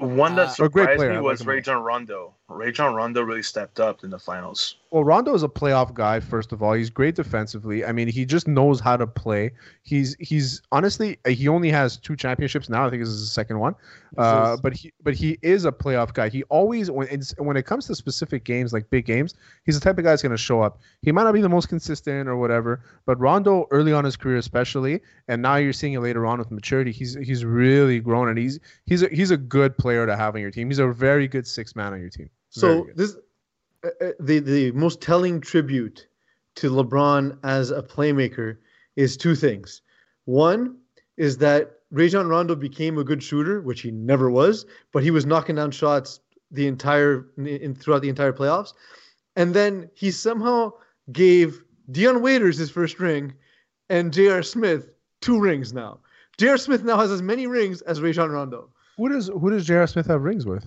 [0.00, 1.54] One that Uh, a great surprised player, me was him a lot.
[1.56, 2.34] Rajon Rondo.
[2.48, 4.76] Rajon Rondo really stepped up in the finals.
[4.90, 6.18] Well, Rondo is a playoff guy.
[6.18, 7.84] First of all, he's great defensively.
[7.84, 9.50] I mean, he just knows how to play.
[9.82, 12.86] He's he's honestly he only has two championships now.
[12.86, 13.74] I think this is the second one.
[14.16, 16.30] Uh, but he but he is a playoff guy.
[16.30, 19.34] He always when it's when it comes to specific games like big games,
[19.64, 20.80] he's the type of guy that's going to show up.
[21.02, 24.16] He might not be the most consistent or whatever, but Rondo early on in his
[24.16, 26.92] career especially, and now you're seeing it later on with maturity.
[26.92, 30.40] He's he's really grown and he's he's a, he's a good player to have on
[30.40, 30.68] your team.
[30.70, 32.30] He's a very good six man on your team.
[32.56, 32.96] Very So good.
[32.96, 33.16] this
[33.84, 36.06] Uh, uh, the the most telling tribute
[36.56, 38.56] to LeBron as a playmaker
[38.96, 39.82] is two things.
[40.24, 40.78] One
[41.16, 45.26] is that Rajon Rondo became a good shooter, which he never was, but he was
[45.26, 46.20] knocking down shots
[46.50, 48.72] the entire in, throughout the entire playoffs.
[49.36, 50.72] And then he somehow
[51.12, 53.32] gave Dion Waiters his first ring
[53.88, 54.42] and J.R.
[54.42, 56.00] Smith two rings now.
[56.38, 56.58] J.R.
[56.58, 58.70] Smith now has as many rings as Rajon Rondo.
[58.96, 59.86] Who does who does J.R.
[59.86, 60.66] Smith have rings with?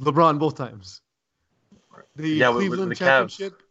[0.00, 1.02] LeBron both times.
[2.16, 2.98] The Yeah, with- with Cleveland the Cavs.
[2.98, 3.62] championship.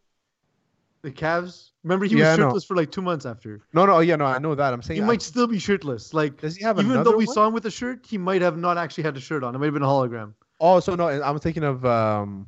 [1.02, 1.70] The Cavs.
[1.82, 3.60] Remember, he Yeah, was shirtless for like two months after.
[3.72, 4.72] No, no, yeah, no, I know that.
[4.74, 6.12] I'm saying He I- might still be shirtless.
[6.12, 7.34] Like does he have even though we one?
[7.34, 9.54] saw him with a shirt, he might have not actually had a shirt on.
[9.54, 10.34] It might have been a hologram.
[10.60, 12.46] Oh, so no, I'm thinking of um,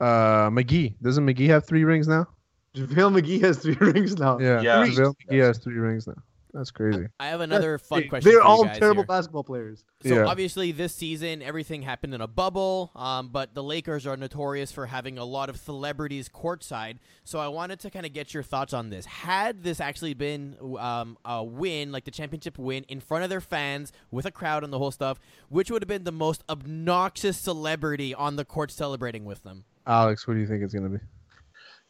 [0.00, 0.94] uh, McGee.
[1.02, 2.26] Doesn't McGee have three rings now?
[2.74, 4.38] JaVale McGee has three rings now.
[4.40, 4.84] Yeah, Yeah.
[4.86, 6.20] JaVale McGee has three rings now.
[6.54, 7.08] That's crazy.
[7.18, 8.30] I have another fun question.
[8.30, 9.06] They're for you all guys terrible here.
[9.08, 9.84] basketball players.
[10.06, 10.26] So Yeah.
[10.26, 14.86] obviously this season everything happened in a bubble, um, but the Lakers are notorious for
[14.86, 16.98] having a lot of celebrities courtside.
[17.24, 19.04] So I wanted to kind of get your thoughts on this.
[19.04, 23.40] Had this actually been um, a win, like the championship win, in front of their
[23.40, 27.36] fans with a crowd and the whole stuff, which would have been the most obnoxious
[27.36, 29.64] celebrity on the court celebrating with them?
[29.88, 30.98] Alex, what do you think it's gonna be?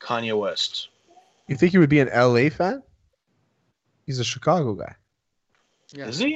[0.00, 0.88] Kanye West.
[1.48, 2.82] You think he would be an LA fan?
[4.06, 4.94] He's a Chicago guy.
[5.92, 6.06] Yeah.
[6.08, 6.30] Is he?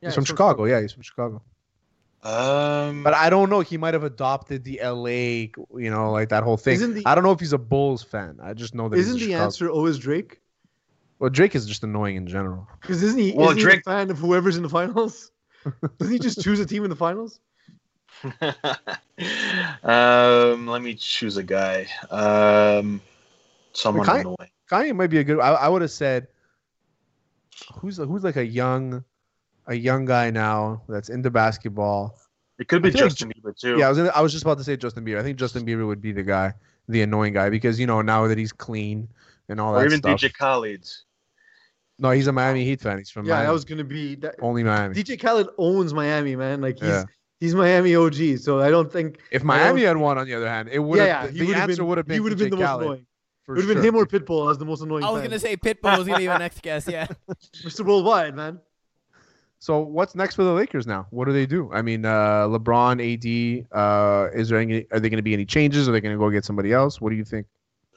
[0.00, 0.64] Yeah, he's from so- Chicago.
[0.64, 1.42] Yeah, he's from Chicago.
[2.22, 3.60] Um, But I don't know.
[3.60, 6.94] He might have adopted the LA, you know, like that whole thing.
[6.94, 8.38] The- I don't know if he's a Bulls fan.
[8.42, 8.96] I just know that.
[8.96, 10.40] he's Isn't a the Chicago- answer always Drake?
[11.18, 12.68] Well, Drake is just annoying in general.
[12.80, 15.30] Because isn't he, Well, isn't he Drake- a fan of whoever's in the finals?
[15.98, 17.40] Doesn't he just choose a team in the finals?
[19.82, 21.86] um, let me choose a guy.
[22.10, 23.00] Um,
[23.72, 24.50] someone Kanye- annoying.
[24.70, 25.38] Kanye might be a good.
[25.40, 26.28] I, I would have said,
[27.74, 29.04] who's who's like a young,
[29.66, 32.18] a young guy now that's into basketball.
[32.58, 33.78] It could be I feel like Justin Bieber too.
[33.78, 35.18] Yeah, I was gonna, I was just about to say Justin Bieber.
[35.18, 36.54] I think Justin Bieber would be the guy,
[36.88, 39.08] the annoying guy, because you know now that he's clean
[39.48, 40.20] and all or that Or even stuff.
[40.20, 40.88] DJ Khaled.
[41.98, 42.98] No, he's a Miami Heat fan.
[42.98, 43.46] He's from Yeah, Miami.
[43.46, 44.36] that was gonna be that.
[44.40, 44.94] only Miami.
[44.94, 46.60] DJ Khaled owns Miami, man.
[46.60, 47.04] Like he's Yeah.
[47.40, 48.38] he's Miami OG.
[48.38, 51.22] So I don't think If Miami had won, on the other hand, it would yeah,
[51.22, 51.36] have.
[51.36, 53.06] yeah, the answer been, would have been he would have been the most annoying.
[53.46, 53.88] For It would have been sure.
[53.88, 55.04] him or Pitbull as the most annoying.
[55.04, 56.86] I was gonna say Pitbull was gonna be my next guess.
[56.86, 57.06] Yeah.
[57.64, 57.84] Mr.
[57.86, 58.60] Worldwide, man.
[59.58, 61.06] So what's next for the Lakers now?
[61.10, 61.70] What do they do?
[61.72, 63.66] I mean, uh, LeBron, AD.
[63.72, 64.86] Uh, is there any?
[64.92, 65.88] Are they going to be any changes?
[65.88, 67.00] Are they going to go get somebody else?
[67.00, 67.46] What do you think?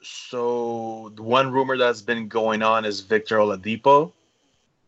[0.02, 4.12] So the one rumor that's been going on is Victor Oladipo.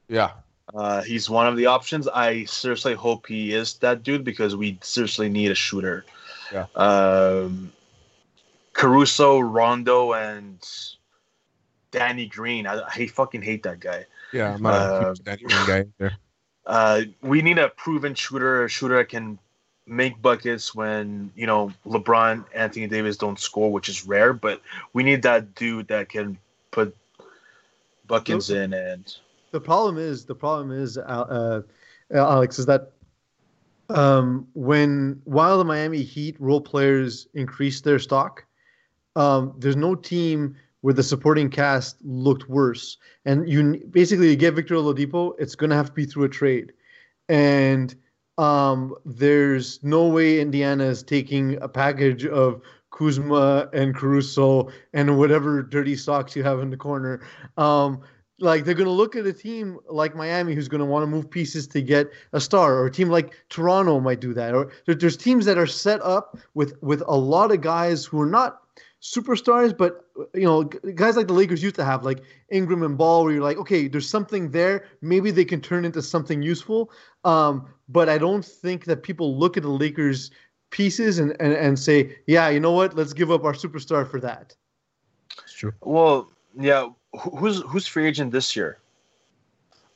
[0.08, 0.32] Yeah,
[0.74, 2.08] Uh, he's one of the options.
[2.08, 6.04] I seriously hope he is that dude because we seriously need a shooter.
[6.52, 6.66] Yeah.
[6.74, 7.70] Um,
[8.72, 10.60] Caruso, Rondo, and
[11.90, 12.66] Danny Green.
[12.66, 14.06] I, I fucking hate that guy.
[14.32, 14.54] yeah.
[14.54, 16.12] I'm not Uh, huge Danny Green guy there.
[16.64, 19.36] Uh, we need a proven shooter, a shooter that can
[19.84, 24.32] make buckets when you know LeBron, Anthony Davis don't score, which is rare.
[24.32, 24.62] But
[24.92, 26.38] we need that dude that can
[26.70, 26.96] put
[28.06, 29.12] buckets in and
[29.50, 31.62] The problem is the problem is Al- uh,
[32.14, 32.92] Alex is that
[33.88, 38.44] um, when while the Miami Heat role players increase their stock,
[39.16, 42.98] um, there's no team where the supporting cast looked worse.
[43.24, 46.28] And you basically you get Victor Oladipo, it's going to have to be through a
[46.28, 46.72] trade.
[47.28, 47.94] And
[48.38, 52.60] um, there's no way Indiana is taking a package of
[52.90, 57.22] Kuzma and Caruso and whatever dirty socks you have in the corner.
[57.56, 58.02] Um,
[58.38, 61.06] like they're going to look at a team like Miami who's going to want to
[61.06, 64.52] move pieces to get a star, or a team like Toronto might do that.
[64.52, 68.26] Or there's teams that are set up with with a lot of guys who are
[68.26, 68.61] not
[69.02, 73.24] superstars, but you know, guys like the Lakers used to have, like Ingram and Ball,
[73.24, 74.86] where you're like, okay, there's something there.
[75.00, 76.90] Maybe they can turn into something useful.
[77.24, 80.30] Um, but I don't think that people look at the Lakers
[80.70, 82.94] pieces and, and, and say, yeah, you know what?
[82.94, 84.54] Let's give up our superstar for that.
[85.42, 85.72] It's true.
[85.82, 86.88] Well, yeah.
[87.20, 88.78] Who's who's free agent this year?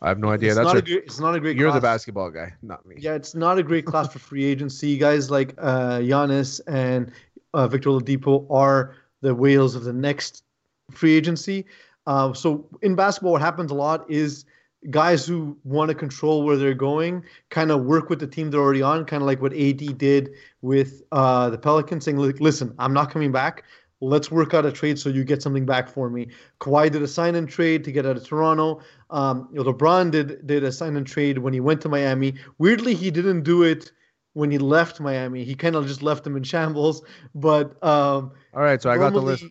[0.03, 0.51] I have no idea.
[0.51, 2.85] It's That's not, a a, great, it's not a great you're the basketball guy, not
[2.85, 2.97] me.
[2.99, 4.99] Yeah, it's not a great class for free agency.
[4.99, 7.11] Guys like uh, Giannis and
[7.57, 10.45] uh, Victor Oladipo are the whales of the next
[10.93, 11.65] free agency.
[12.07, 14.45] Uh, so in basketball, what happens a lot is
[14.91, 18.61] guys who want to control where they're going kind of work with the team they're
[18.61, 20.31] already on, kind of like what AD did
[20.61, 23.65] with uh, the Pelicans, saying, listen, I'm not coming back.
[24.01, 26.29] Let's work out a trade so you get something back for me."
[26.61, 28.83] Kawhi did a sign and trade to get out of Toronto.
[29.09, 32.35] Um, you know, LeBron did did a sign and trade when he went to Miami.
[32.59, 33.91] Weirdly, he didn't do it
[34.37, 35.45] when he left Miami.
[35.45, 37.03] He kind of just left them in shambles.
[37.34, 39.45] But um, All right, so I got the list.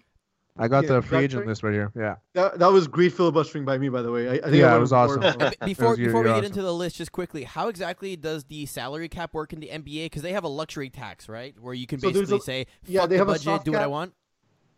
[0.57, 1.47] I got Yeah, the free agent it?
[1.47, 1.91] list right here.
[1.97, 2.15] Yeah.
[2.33, 4.29] that, that was great filibustering by me, by the way.
[4.29, 5.41] I, I think Yeah, I it was overboard.
[5.41, 5.53] awesome.
[5.65, 8.65] Before you're- before we you're get into the list, just quickly, how exactly does the
[8.67, 10.05] salary cap work in the NBA?
[10.05, 13.01] Because they have a luxury tax, right, where you can So basically a- say, yeah,
[13.07, 14.13] they the have a budget, soft do what I want."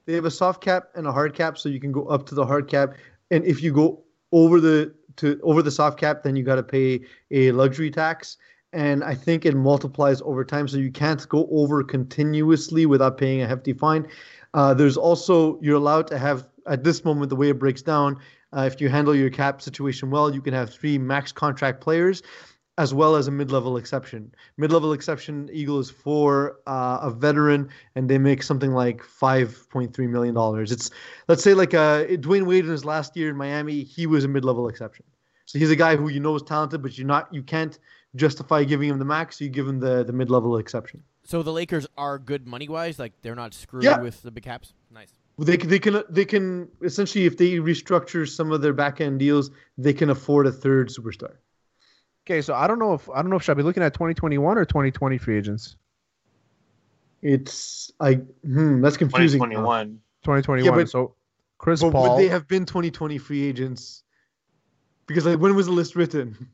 [0.06, 2.34] they have a soft cap and a hard cap, so you can go up to
[2.34, 2.94] the hard cap.
[3.30, 6.64] And if you go over the to over the soft cap, then you got to
[6.64, 8.38] pay a luxury tax.
[8.74, 13.42] And I think it multiplies over time, so you can't go over continuously without paying
[13.42, 14.08] a hefty fine.
[14.54, 18.20] Uh, there's also you're allowed to have at this moment the way it breaks down.
[18.56, 22.24] Uh, if you handle your cap situation well, you can have three max contract players,
[22.78, 24.32] as well as a mid-level exception.
[24.58, 29.94] Mid-level exception Eagle is for uh, a veteran, and they make something like five point
[29.94, 30.72] three million dollars.
[30.72, 30.92] It's
[31.28, 34.28] let's say like uh, Dwyane Wade in his last year in Miami, he was a
[34.28, 35.06] mid-level exception.
[35.46, 37.80] So he's a guy who you know is talented, but you're not you can't
[38.16, 39.40] justify giving him the max.
[39.42, 41.04] You give him the the mid-level exception.
[41.24, 44.00] So the Lakers are good money wise, like they're not screwed Yeah.
[44.00, 44.74] with the big caps.
[44.92, 45.12] Nice.
[45.40, 49.20] They can, they can they can essentially if they restructure some of their back end
[49.20, 51.36] deals, they can afford a third superstar.
[52.26, 53.94] Okay, so I don't know if I don't know if should I be looking at
[53.94, 55.76] 2021 or 2020 free agents.
[57.22, 59.40] It's I hmm, that's confusing.
[59.40, 59.46] now.
[59.46, 60.00] 2021.
[60.24, 60.76] 2021.
[60.80, 61.16] but- so
[61.58, 62.16] Chris But Paul.
[62.16, 64.04] would they have been 2020 free agents?
[65.08, 66.50] Because like when was the list written?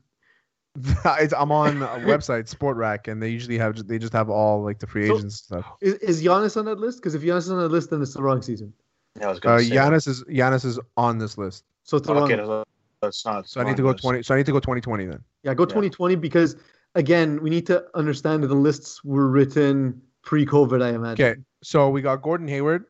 [1.20, 4.80] it's, I'm on a website Spotrac, and they usually have they just have all like
[4.80, 5.64] the free So- agents stuff.
[5.80, 6.98] Is, is Giannis on that list?
[6.98, 8.72] Because if Giannis is on that list, then it's the wrong season.
[9.18, 9.70] Yeah, I was Uh, gonna say.
[9.70, 12.24] Giannis is Giannis is on this list, So it's the wrong.
[12.24, 12.64] Okay, that's-
[13.00, 13.46] that's not.
[13.48, 14.22] so I need to go 20.
[14.22, 15.22] So I need to go 2020 then.
[15.44, 16.56] Yeah, go 2020 because
[16.96, 20.82] again, we need to understand that the lists were written pre-COVID.
[20.82, 21.24] I imagine.
[21.24, 22.86] Okay, so we got Gordon Hayward,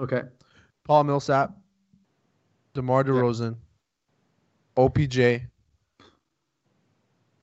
[0.00, 0.22] Okay.
[0.84, 1.52] Paul Millsap,
[2.74, 3.56] DeMar DeRozan,
[4.76, 5.46] OPJ,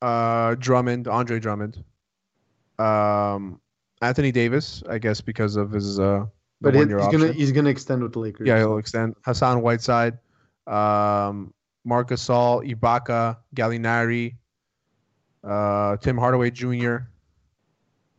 [0.04, 1.82] uh, Drummond, Andre Drummond,
[2.78, 3.60] um,
[4.02, 6.26] Anthony Davis, I guess because of his uh,
[6.60, 7.20] the But one-year he's option.
[7.20, 8.46] gonna he's gonna extend with the Lakers.
[8.46, 9.14] Yeah, he'll extend.
[9.24, 10.18] Hassan Whiteside,
[10.66, 14.36] um, Marc Gasol, Ibaka, Gallinari,
[15.42, 16.96] uh, Tim Hardaway Jr.,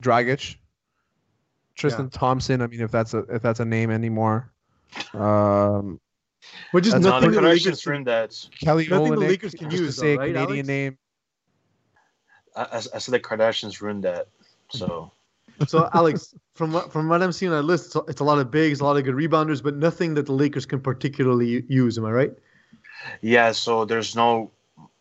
[0.01, 0.55] Dragic,
[1.75, 2.61] Tristan Thompson.
[2.61, 4.51] I mean, if that's a if that's a name anymore,
[5.13, 5.99] um,
[6.71, 7.81] Which is nothing the the Lakers.
[7.83, 8.33] Can, ruined that.
[8.59, 10.67] Kelly Nothing the Lakers can just to use, say though, a right, Canadian Alex?
[10.67, 10.97] name.
[12.55, 14.27] I, I, I said the Kardashians ruined that.
[14.69, 15.11] So
[15.67, 18.23] so Alex, from what from what I'm seeing on that list, it's a, it's a
[18.23, 21.63] lot of bigs, a lot of good rebounders, but nothing that the Lakers can particularly
[21.69, 21.97] use.
[21.97, 22.31] Am I right?
[23.21, 24.51] yeah, so there's no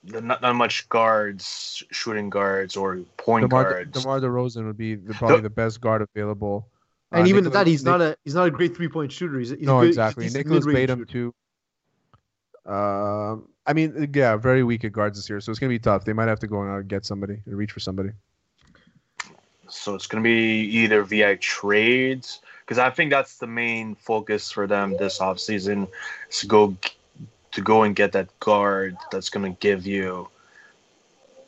[0.05, 4.03] not, not much guards, shooting guards or point DeMar, guards.
[4.03, 6.69] DeMar DeRozan would be the, probably the best guard available.
[7.13, 9.11] Uh, And even Nicolas- that, he's Nick- not a he's not a great three point
[9.13, 9.39] shooter.
[9.39, 10.25] He's, he's no, good, exactly.
[10.25, 11.13] he's a Nicolas mid-range Batum shooter.
[12.67, 12.71] too.
[12.71, 16.05] Um, I mean, yeah, very weak at guards this year, so it's gonna be tough.
[16.05, 18.11] They might have to go out and get somebody and reach for somebody.
[19.69, 24.67] So it's gonna be either via trades because I think that's the main focus for
[24.67, 25.89] them this offseason
[26.29, 26.77] is to go
[27.53, 30.29] to go and get that guard that's gonna give you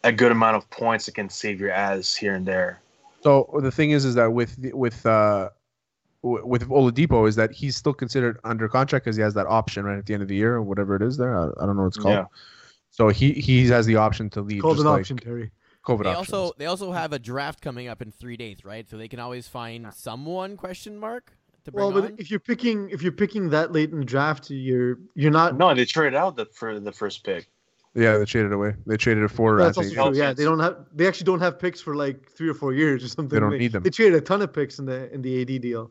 [0.05, 2.81] a good amount of points that can save your ass here and there.
[3.23, 5.51] So the thing is, is that with with uh
[6.27, 9.85] w- with Oladipo is that he's still considered under contract because he has that option
[9.85, 11.39] right at the end of the year or whatever it is there.
[11.39, 12.15] I, I don't know what it's called.
[12.15, 12.25] Yeah.
[12.91, 14.63] So he he has the option to leave.
[14.63, 15.51] Called just an like option, Terry.
[15.87, 16.33] COVID They options.
[16.33, 18.89] also they also have a draft coming up in three days, right?
[18.89, 21.33] So they can always find someone question mark
[21.65, 22.17] to bring Well, but on?
[22.19, 25.57] if you're picking if you're picking that late in the draft, you're you're not.
[25.57, 27.49] No, they traded out the for the first pick.
[27.95, 28.75] Yeah, they traded away.
[28.87, 29.57] They traded it for.
[29.59, 30.17] That's also think, true.
[30.19, 30.77] Yeah, they don't have.
[30.95, 33.29] They actually don't have picks for like three or four years or something.
[33.35, 33.83] They don't need them.
[33.83, 35.91] They traded a ton of picks in the in the AD deal,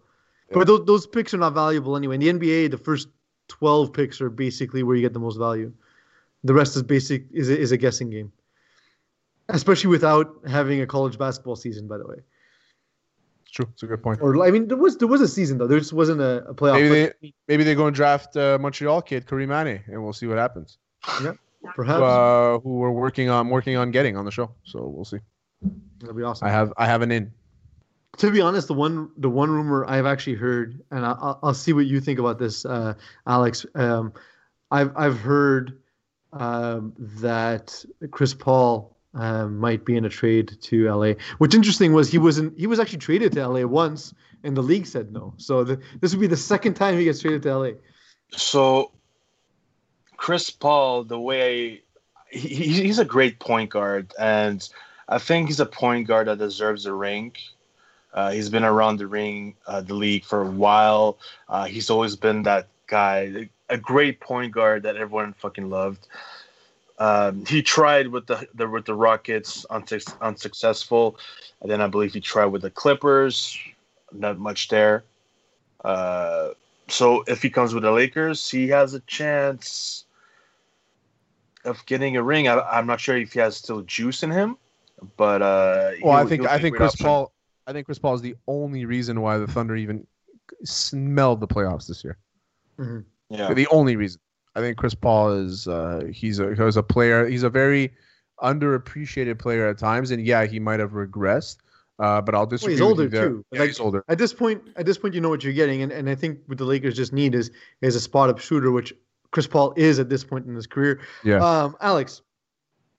[0.49, 0.55] Yeah.
[0.55, 2.15] but those those picks are not valuable anyway.
[2.15, 3.07] In the NBA, the first
[3.47, 5.71] twelve picks are basically where you get the most value.
[6.43, 8.31] The rest is basic is a, is a guessing game,
[9.49, 11.87] especially without having a college basketball season.
[11.87, 12.17] By the way,
[13.43, 13.65] it's true.
[13.73, 14.21] It's a good point.
[14.21, 15.67] or I mean, there was there was a season though.
[15.67, 16.73] There just wasn't a, a playoff.
[16.81, 20.27] Maybe they maybe they go and draft uh, Montreal kid Karim Mane, and we'll see
[20.27, 20.77] what happens.
[21.23, 21.33] Yeah,
[21.75, 24.51] perhaps Uh, who we're working on working on getting on the show.
[24.65, 25.17] So we'll see.
[25.99, 26.47] that'd be awesome.
[26.47, 27.31] I have I have an in.
[28.17, 31.53] To be honest, the one the one rumor I've actually heard, and I, I'll, I'll
[31.53, 32.93] see what you think about this, uh,
[33.27, 33.65] Alex.
[33.75, 34.13] Um,
[34.71, 35.79] I've I've heard
[36.33, 41.13] um, that Chris Paul um, might be in a trade to LA.
[41.37, 42.57] What's interesting was he wasn't.
[42.57, 44.13] He was actually traded to LA once,
[44.43, 45.33] and the league said no.
[45.37, 47.69] So the, this would be the second time he gets traded to LA.
[48.31, 48.91] So,
[50.17, 51.83] Chris Paul, the way
[52.29, 54.67] he- he's a great point guard, and
[55.07, 57.33] I think he's a point guard that deserves a ring.
[58.15, 61.17] Uh, he's been around the ring, uh, the league for a while.
[61.49, 66.07] Uh, he's always been that guy, a great point guard that everyone fucking loved.
[66.97, 71.19] Um, he tried with the, the with the Rockets, unsuc- unsuccessful,
[71.61, 73.59] and then I believe he tried with the Clippers,
[74.13, 75.03] not much there.
[75.83, 76.51] Uh,
[76.87, 80.05] so if he comes with the Lakers, he has a chance
[81.65, 82.47] of getting a ring.
[82.47, 84.55] I, I'm not sure if he has still juice in him,
[85.17, 87.07] but uh, Well, I think I think Chris option.
[87.07, 87.34] Paul.
[87.67, 90.05] I think Chris Paul is the only reason why the Thunder even
[90.63, 92.17] smelled the playoffs this year.
[93.29, 94.21] Yeah, The only reason.
[94.55, 97.27] I think Chris Paul is uh, he's a he's a player.
[97.27, 97.93] He's a very
[98.41, 101.57] underappreciated player at times, and yeah, he might have regressed.
[101.97, 102.73] Uh, but I'll disagree.
[102.73, 103.29] he's with older, you there.
[103.29, 103.45] too.
[103.51, 104.03] Yeah, Like- he's older.
[104.09, 106.39] At this point, at this point, you know what you're getting, and, and I think
[106.47, 107.51] what the Lakers just need is
[107.81, 108.93] is a spot up shooter, which
[109.31, 111.01] Chris Paul is at this point in his career.
[111.23, 111.37] Yeah.
[111.37, 112.21] Um, Alex,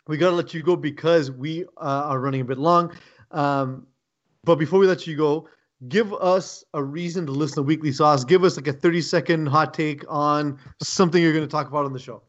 [0.09, 2.93] we gotta let you go because we uh, are running a bit long.
[3.31, 3.87] Um,
[4.47, 5.49] but before we let you go,
[5.89, 8.25] give us a reason to listen to Weekly Sauce.
[8.25, 11.85] Give us like a 30 second hot take on something you're going to talk about
[11.85, 12.23] on the show.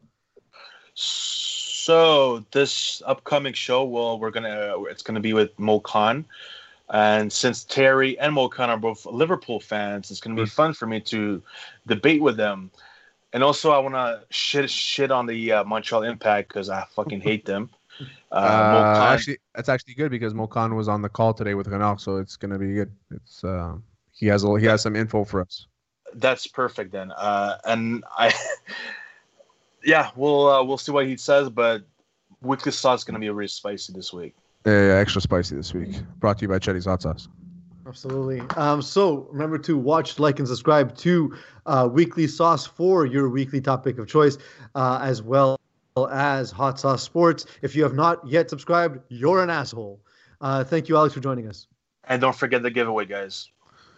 [0.94, 6.26] So this upcoming show, well, we're gonna it's gonna be with Mo Khan,
[6.90, 10.86] and since Terry and Mo Khan are both Liverpool fans, it's gonna be fun for
[10.86, 11.40] me to
[11.86, 12.70] debate with them.
[13.32, 17.22] And also, I want to shit shit on the uh, Montreal Impact because I fucking
[17.22, 17.70] hate them.
[18.30, 21.66] Uh, Uh, actually, that's actually good because Mo Khan was on the call today with
[21.68, 22.92] Renault, so it's gonna be good.
[23.10, 23.74] It's uh,
[24.12, 25.66] he has a, he has some info for us.
[26.14, 27.12] that's perfect then.
[27.12, 28.32] Uh, and I,
[29.84, 31.82] yeah, we'll uh, we'll see what he says, but
[32.42, 34.34] weekly sauce is gonna be really spicy this week.
[34.66, 36.00] Yeah, yeah, extra spicy this week.
[36.20, 37.28] Brought to you by Chetty's Hot Sauce.
[37.86, 38.40] Absolutely.
[38.56, 41.34] Um, so remember to watch, like, and subscribe to
[41.64, 44.36] uh, Weekly Sauce for your weekly topic of choice,
[44.74, 45.57] uh, as well
[46.06, 47.46] as Hot Sauce Sports.
[47.62, 50.00] If you have not yet subscribed, you're an asshole.
[50.40, 51.66] Uh, thank you, Alex, for joining us.
[52.04, 53.48] And don't forget the giveaway, guys.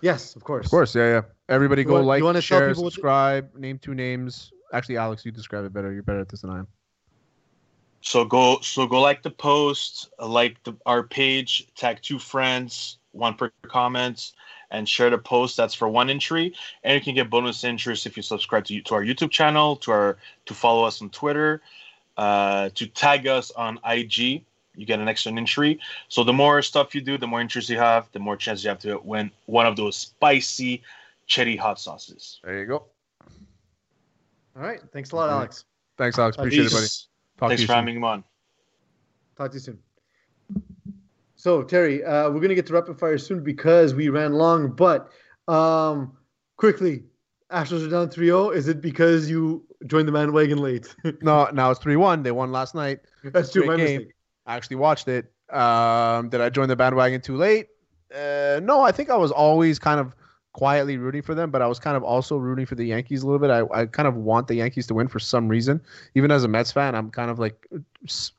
[0.01, 0.67] Yes, of course.
[0.67, 1.23] Of course, yeah, yeah.
[1.49, 4.53] Everybody You go want- you like, wanna tell share, what subscribe, name two names.
[4.73, 5.93] Actually, Alex, you describe it better.
[5.93, 6.69] You're better at this than I am.
[8.03, 13.35] So go so go like the post, like the, our page, tag two friends, one
[13.35, 14.33] per comment,
[14.71, 15.57] and share the post.
[15.57, 18.95] That's for one entry, and you can get bonus entries if you subscribe to to
[18.95, 21.61] our YouTube channel, to our to follow us on Twitter,
[22.21, 24.45] uh, to tag us on IG.
[24.77, 25.81] You get an extra entry.
[26.09, 28.69] So the more stuff you do, the more interest you have, the more chance you
[28.69, 30.83] have to win one of those spicy
[31.27, 32.39] cherry hot sauces.
[32.45, 32.85] There you go.
[34.55, 34.81] All right.
[34.93, 35.65] Thanks a lot, Alex.
[35.97, 36.37] Thanks, Alex.
[36.37, 36.87] Appreciate it, buddy.
[37.39, 37.77] Talk Thanks to you for soon.
[37.77, 38.25] having me on.
[39.37, 39.79] Talk to you soon.
[41.37, 44.73] So Terry, uh, we're gonna get to rapid fire soon because we ran long.
[44.73, 45.11] But
[45.49, 46.13] um,
[46.59, 47.05] quickly,
[47.51, 48.55] Astros are down 3-0.
[48.55, 50.95] Is it because you joined the bandwagon late?
[51.23, 52.23] No, now it's three one.
[52.23, 53.01] They won last night.
[53.25, 53.63] That's true.
[53.67, 53.99] Great My game.
[54.01, 54.15] mistake.
[54.47, 55.33] I actually watched it.
[55.51, 57.69] Um, did I join the bandwagon too late?
[58.15, 60.15] Uh, no, I think I was always kind of
[60.53, 63.27] quietly rooting for them, but I was kind of also rooting for the Yankees a
[63.27, 63.51] little bit.
[63.51, 65.81] I, I kind of want the Yankees to win for some reason.
[66.17, 67.67] Even as a Mets fan, I'm kind of like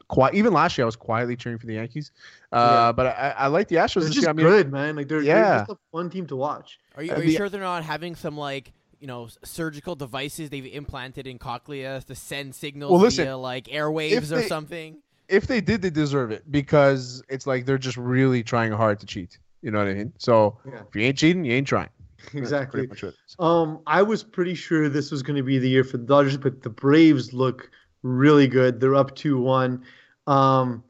[0.10, 0.36] quiet.
[0.36, 2.12] Even last year, I was quietly cheering for the Yankees.
[2.52, 2.92] Uh, Yeah.
[2.92, 3.94] But I, I like the Astros.
[3.94, 4.30] They're this just year.
[4.30, 4.96] I mean, good, man.
[4.98, 5.42] Like they're, Yeah.
[5.44, 6.80] they're just a fun team to watch.
[6.96, 9.96] Are you, Uh, are you the- sure they're not having some like you know surgical
[9.96, 14.48] devices they've implanted in cochlea to send signals Well, listen, via like airwaves or they-
[14.48, 14.98] something?
[15.28, 19.06] if they did, they deserve it because it's like they're just really trying hard to
[19.06, 19.40] cheat.
[19.62, 20.14] You know what I mean?
[20.18, 20.82] So Yeah.
[20.88, 21.90] if you ain't cheating, you ain't trying.
[22.34, 22.86] Exactly.
[22.88, 23.04] much.
[23.40, 26.38] Um, I was pretty sure this was going to be the year for the Dodgers,
[26.38, 27.72] but the Braves look
[28.04, 28.80] really good.
[28.80, 29.84] They're up two one.
[30.28, 30.84] Um,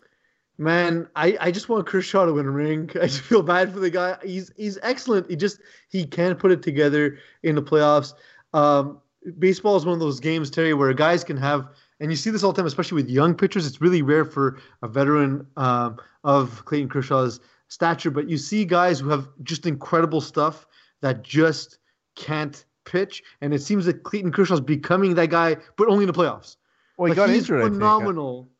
[0.58, 2.92] Man, I, I just want Kershaw to win a ring.
[3.02, 4.18] I just feel bad for the guy.
[4.24, 5.30] He's he's excellent.
[5.30, 8.14] He just he can't put it together in the playoffs.
[8.54, 9.00] Um,
[9.40, 11.68] baseball is one of those games, Terry, where guys can have,
[12.00, 13.66] and you see this all the time, especially with young pitchers.
[13.66, 19.00] It's really rare for a veteran um, of Clayton Kershaw's stature, but you see guys
[19.00, 20.68] who have just incredible stuff
[21.02, 21.80] that just
[22.16, 26.14] can't pitch, and it seems that Clayton Kershaw's becoming that guy, but only in the
[26.14, 26.58] playoffs.
[26.98, 27.64] Well, he Like, got he's injured.
[27.74, 28.51] Phenomenal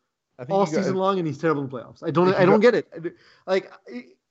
[0.50, 2.02] all he got- season long, and he's terrible in the playoffs.
[2.02, 3.16] I don't, I don't got- get it.
[3.46, 3.70] Like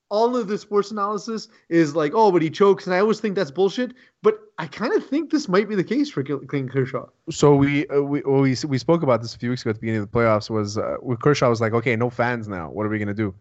[0.10, 3.36] all of the sports analysis is like, oh, but he chokes, and I always think
[3.36, 3.94] that's bullshit.
[4.22, 7.06] But I kind of think this might be the case for Clayton Kershaw.
[7.30, 9.76] So we uh, we well, we we spoke about this a few weeks ago at
[9.76, 10.50] the beginning of the playoffs.
[10.50, 12.70] Was uh, Kershaw was like, okay, no fans now.
[12.70, 13.34] What are we gonna do?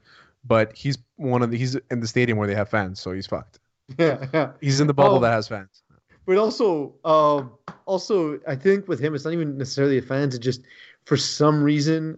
[0.45, 3.27] But he's one of the he's in the stadium where they have fans, so he's
[3.27, 3.59] fucked.
[3.99, 4.53] Yeah, yeah.
[4.61, 5.21] He's in the bubble Oh.
[5.21, 5.83] that has fans.
[6.25, 7.51] But also, um,
[7.87, 10.37] also, I think with him, it's not even necessarily the fans.
[10.37, 10.63] It's just
[11.05, 12.17] for some reason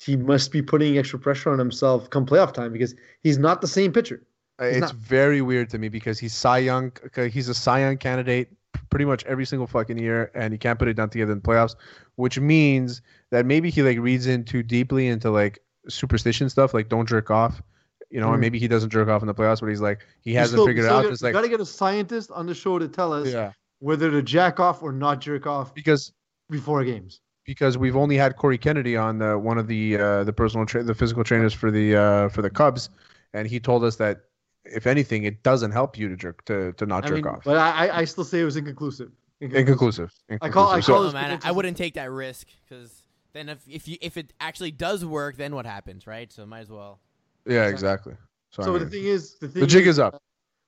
[0.00, 3.68] he must be putting extra pressure on himself come playoff time because he's not the
[3.68, 4.22] same pitcher.
[4.60, 6.92] Uh, It's not- very weird to me because he's Cy Young.
[7.30, 8.48] He's a Cy Young candidate
[8.90, 11.42] pretty much every single fucking year, and he can't put it down together in the
[11.48, 11.74] playoffs,
[12.16, 16.88] which means that maybe he like reads in too deeply into like superstition stuff, like
[16.88, 17.62] don't jerk off.
[18.10, 18.40] You know, and Mhm.
[18.42, 20.66] maybe he doesn't jerk off in the playoffs, but he's like he You hasn't still-
[20.66, 21.04] figured it out.
[21.04, 23.52] Just you like got to get a scientist on the show to tell us yeah,
[23.80, 26.12] whether to jack off or not jerk off because
[26.48, 27.20] before games.
[27.44, 30.82] Because we've only had Corey Kennedy on the, one of the uh, the personal tra-
[30.82, 32.90] the physical trainers for the uh, for the Cubs,
[33.32, 34.22] and he told us that
[34.64, 37.44] if anything, it doesn't help you to jerk to, to not I jerk mean, off.
[37.44, 39.10] but I, I- I still say it was inconclusive.
[39.40, 40.10] Inconclusive.
[40.40, 40.86] I call- I Inconclusive.
[40.86, 43.02] call So- this man, I- I wouldn't take that risk because
[43.34, 46.32] then if if you if it actually does work, then what happens, right?
[46.32, 47.00] So might as well.
[47.46, 48.14] yeah, exactly.
[48.52, 50.22] So, I So the thing is, the thing the jig is, is up.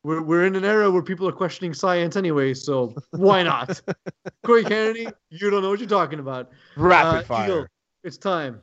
[0.06, 3.80] We're we're in an era where people are questioning science anyway, so why not?
[4.46, 6.52] Corey Kennedy, you don't know what you're talking about.
[6.76, 7.44] Rapid Uh, fire.
[7.44, 7.66] Eagle,
[8.04, 8.60] it's time.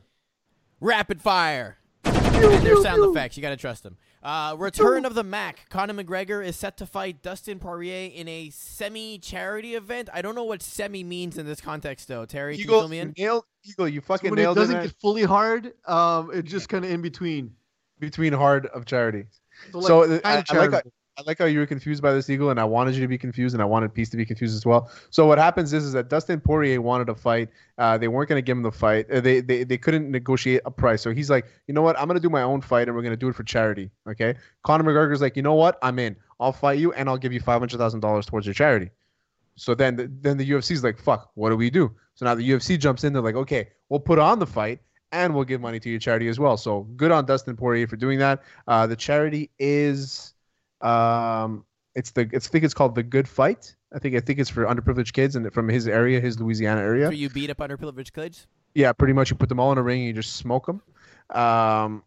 [0.80, 1.76] Rapid fire.
[2.04, 3.36] and their sound effects.
[3.36, 3.98] You got to trust them.
[4.22, 5.68] Uh, return of the Mac.
[5.68, 10.08] Conor McGregor is set to fight Dustin Poirier in a semi-charity event.
[10.14, 12.24] I don't know what semi means in this context, though.
[12.24, 13.14] Terry, can you Eagle, fill me you in?
[13.18, 13.88] nailed Eagle.
[13.88, 14.86] You fucking when it nailed it doesn't man.
[14.86, 17.52] get fully hard, um, it's just kind of in between.
[18.00, 19.24] between hard of charity.
[19.72, 20.92] So, So, like, kinda I- I like charitable.
[21.16, 23.18] I like how you were confused by this eagle, and I wanted you to be
[23.18, 24.90] confused, and I wanted Peace to be confused as well.
[25.10, 27.50] So what happens is, is that Dustin Poirier wanted a fight.
[27.78, 29.08] Uh, they weren't going to give him the fight.
[29.10, 31.02] Uh, they, they they couldn't negotiate a price.
[31.02, 31.96] So he's like, you know what?
[31.98, 33.90] I'm going to do my own fight, and we're going to do it for charity.
[34.08, 34.34] Okay.
[34.64, 35.78] Conor McGregor's like, you know what?
[35.82, 36.16] I'm in.
[36.40, 38.90] I'll fight you, and I'll give you five hundred thousand dollars towards your charity.
[39.56, 41.94] So then, the, then the UFC's like, fuck, what do we do?
[42.16, 43.12] So now the UFC jumps in.
[43.12, 44.80] They're like, okay, we'll put on the fight,
[45.12, 46.56] and we'll give money to your charity as well.
[46.56, 48.42] So good on Dustin Poirier for doing that.
[48.66, 50.33] Uh, the charity is,
[50.84, 51.64] um,
[51.94, 53.74] it's the it's I think it's called the Good Fight.
[53.92, 57.06] I think I think it's for underprivileged kids and from his area, his Louisiana area.
[57.06, 58.46] So you beat up underprivileged kids?
[58.74, 59.30] Yeah, pretty much.
[59.30, 60.82] You put them all in a ring and you just smoke them.
[61.30, 62.02] Um,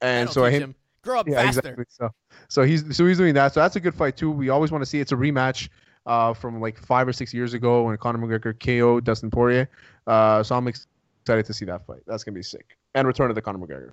[0.00, 0.74] and That'll so I him.
[1.02, 1.60] Grow up yeah, faster.
[1.60, 1.84] exactly.
[1.88, 2.10] So,
[2.48, 3.54] so he's so he's doing that.
[3.54, 4.30] So that's a good fight too.
[4.30, 5.68] We always want to see it's a rematch
[6.06, 9.70] uh, from like five or six years ago when Conor McGregor KO Dustin Poirier.
[10.06, 12.00] Uh, so I'm excited to see that fight.
[12.06, 12.76] That's gonna be sick.
[12.94, 13.92] And return of the Conor McGregor.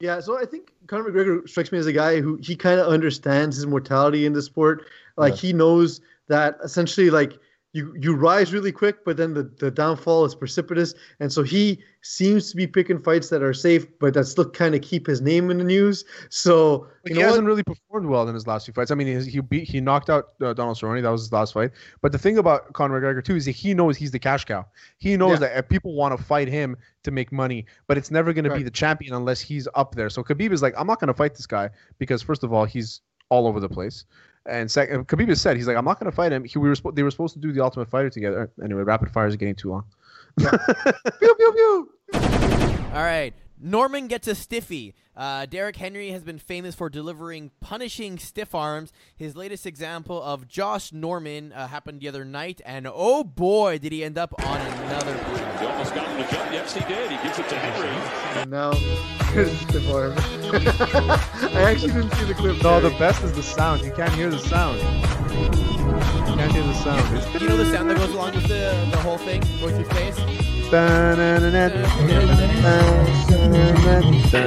[0.00, 2.86] Yeah, so I think Conor McGregor strikes me as a guy who he kind of
[2.88, 4.84] understands his mortality in the sport.
[5.16, 5.48] Like Yeah.
[5.48, 7.38] he knows that essentially, like
[7.74, 11.82] you you rise really quick, but then the, the downfall is precipitous, and so he
[12.02, 15.20] seems to be picking fights that are safe, but that still kind of keep his
[15.20, 16.04] name in the news.
[16.28, 17.48] So he hasn't what?
[17.48, 18.92] really performed well in his last few fights.
[18.92, 21.02] I mean, he, he beat he knocked out uh, Donald Cerrone.
[21.02, 21.72] That was his last fight.
[22.00, 24.64] But the thing about Conor McGregor too is that he knows he's the cash cow.
[24.98, 25.48] He knows Yeah.
[25.48, 28.54] that uh, people want to fight him to make money, but it's never going to
[28.54, 30.10] be the champion unless he's up there.
[30.10, 32.64] So Khabib is like, I'm not going to fight this guy because first of all,
[32.64, 33.00] he's
[33.30, 34.04] all over the place.
[34.46, 36.44] And second, Khabib has said he's like, I'm not going to fight him.
[36.44, 38.50] He, we were they were supposed to do the Ultimate Fighter together.
[38.62, 39.84] Anyway, rapid fire is getting too long.
[40.38, 41.90] Pew, pew, pew.
[42.12, 43.32] All right.
[43.64, 44.94] Norman gets a stiffy.
[45.16, 48.92] Uh, Derrick Henry has been famous for delivering punishing stiff arms.
[49.16, 53.90] His latest example of Josh Norman uh, happened the other night, and oh boy, did
[53.90, 55.14] he end up on another.
[55.58, 56.52] He almost got him to jump.
[56.52, 57.10] Yes, he did.
[57.10, 58.42] He gives it to Henry.
[58.42, 58.72] And now
[59.70, 60.12] stiff arm.
[61.56, 62.62] I actually didn't see the clip.
[62.62, 63.80] No, the best is the sound.
[63.80, 64.76] You can't hear the sound.
[64.78, 67.40] You can't hear the sound.
[67.40, 70.53] You know the sound that goes along with the, the whole thing, going through space?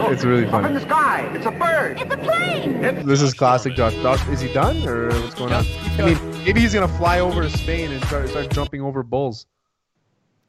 [0.09, 1.31] It's really Up in the sky.
[1.33, 2.01] It's a bird.
[2.01, 3.05] It's a plane.
[3.05, 3.93] This is classic Josh.
[3.95, 5.65] Josh, is he done or what's going on?
[5.97, 9.45] I mean, maybe he's gonna fly over to Spain and start start jumping over bulls.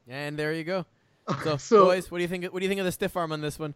[0.09, 0.85] And there you go.
[1.45, 2.45] So, So- boys, what do you think?
[2.47, 3.73] What do you think of the stiff arm on this one?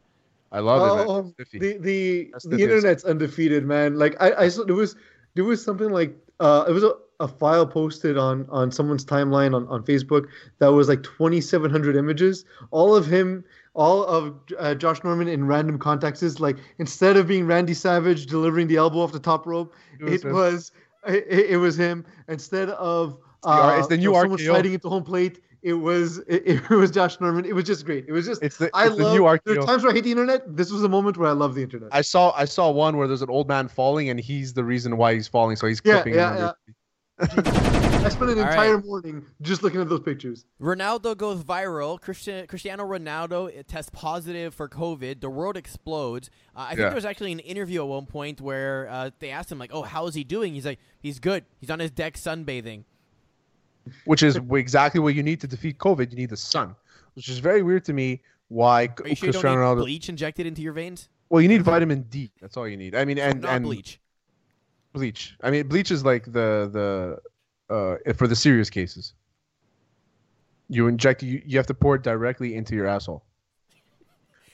[0.51, 1.07] I love it.
[1.09, 1.35] Oh, Man.
[1.39, 1.59] It's 50.
[1.59, 2.65] the the That's the the thing.
[2.69, 3.97] internet's undefeated, man.
[3.97, 4.97] Like I, I saw there was
[5.35, 9.55] there was something like uh, it was a, a file posted on on someone's timeline
[9.55, 10.27] on, on Facebook
[10.59, 12.45] that was like 2,700 images.
[12.71, 16.41] All of him, all of uh, Josh Norman in random contexts.
[16.41, 20.15] Like instead of being Randy Savage delivering the elbow off the top rope, It was
[20.15, 20.33] it him.
[20.33, 20.73] was
[21.07, 22.05] it, it was him.
[22.29, 24.47] Instead of uh, it's the you new someone RKO.
[24.47, 27.45] sliding into home plate, it was it, it was Josh Norman.
[27.45, 28.07] It was just great.
[28.09, 29.13] It was just It's the, I it's the love.
[29.15, 30.57] new There are times where I hate the internet.
[30.57, 31.89] This was a moment where I love the internet.
[31.93, 34.97] I saw I saw one where there's an old man falling and he's the reason
[34.97, 36.53] why he's falling, so he's Yeah, clipping yeah, him.
[38.05, 38.53] I spent an All right.
[38.53, 40.45] entire morning just looking at those pictures.
[40.61, 42.01] Ronaldo goes viral.
[42.01, 45.21] Christian, Cristiano Ronaldo it tests positive for COVID.
[45.21, 46.29] The world explodes.
[46.57, 46.89] Uh, I think Yeah.
[46.89, 49.83] there was actually an interview at one point where uh, they asked him like, "Oh,
[49.83, 51.45] how is he doing?" He's like, "He's good.
[51.61, 52.85] He's on his deck sunbathing."
[54.05, 56.11] Which is exactly what you need to defeat COVID.
[56.11, 56.75] You need the sun,
[57.15, 58.23] which is very weird to me.
[58.49, 59.79] Why Are you sure you don't need Ronaldo?
[59.79, 61.09] bleach injected into your veins?
[61.31, 62.31] Well, you need vitamin D.
[62.41, 62.95] That's all you need.
[62.95, 63.99] I mean, and Not and bleach.
[64.93, 65.37] bleach.
[65.43, 67.19] I mean, bleach is like the
[67.71, 69.15] the uh for the serious cases.
[70.69, 73.25] You inject you, you have to pour it directly into your asshole.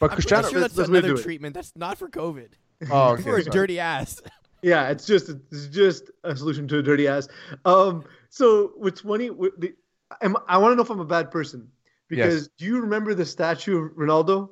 [0.01, 1.55] But I'm Cristiano, sure that's that's the way to another treatment.
[1.55, 2.49] That's not for COVID.
[2.91, 4.23] oh, okay, for a dirty ass.
[4.63, 7.29] Yeah, it's just it's just a solution to a dirty ass.
[7.65, 9.75] Um, so with twenty, what the-
[10.21, 11.69] am- I want to know if I'm a bad person
[12.09, 14.51] because do you remember the statue of Ronaldo,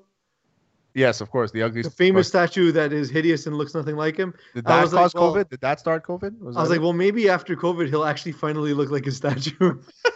[0.95, 1.83] Yes, of course, the ugly.
[1.83, 4.33] the famous statue that is hideous and looks nothing like him?
[4.55, 5.49] Did that was cause like, well- COVID?
[5.51, 6.41] Did that start COVID?
[6.41, 6.83] I was like, it?
[6.83, 9.83] well, maybe after COVID, he'll actually finally look like his statue.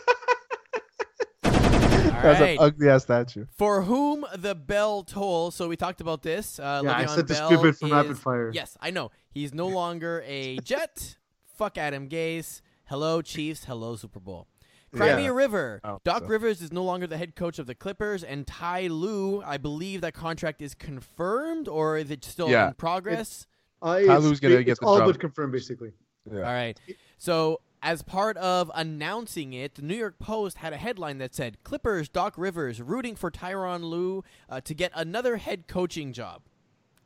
[2.21, 2.59] All that's right.
[2.59, 3.47] an ugly ass statue.
[3.57, 5.55] For whom the bell tolls.
[5.55, 6.59] So we talked about this.
[6.59, 8.51] Uh, Yeah, I Le'Veon said the stupid from is- Rapid Fire.
[8.53, 9.11] Yes, I know.
[9.31, 11.17] He's no longer a Jet.
[11.57, 12.61] Fuck Adam Gase.
[12.87, 13.65] Hello Chiefs.
[13.65, 14.47] Hello Super Bowl.
[14.95, 15.31] Crimea Yeah.
[15.31, 15.81] River.
[15.85, 18.89] Oh, Doc so- Rivers is no longer the head coach of the Clippers, and Ty
[18.89, 22.69] Lue, I believe that contract is confirmed, or is it still Yeah.
[22.69, 23.47] in progress?
[23.81, 25.07] Uh, Ty it's, Lue's gonna it's get the all job.
[25.07, 25.93] but confirmed, basically.
[26.31, 26.39] Yeah.
[26.39, 26.79] All right.
[27.19, 31.63] So, as part of announcing it, the New York Post had a headline that said
[31.65, 36.43] Clippers Doc Rivers rooting for Tyronn Lue uh, to get another head coaching job.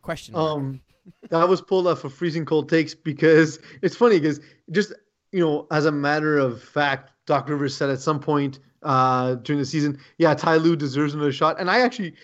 [0.03, 0.35] Question.
[0.35, 0.81] Um,
[1.31, 4.93] that was pulled off of freezing cold takes because it's funny because just
[5.33, 9.61] you know as a matter of fact, Doc Rivers said at some point uh, during
[9.61, 12.14] the season, yeah, Ty Lue deserves another shot, and I actually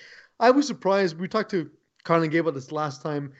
[0.40, 1.18] I was surprised.
[1.18, 1.70] We talked to
[2.04, 3.32] Colin Gay about this last time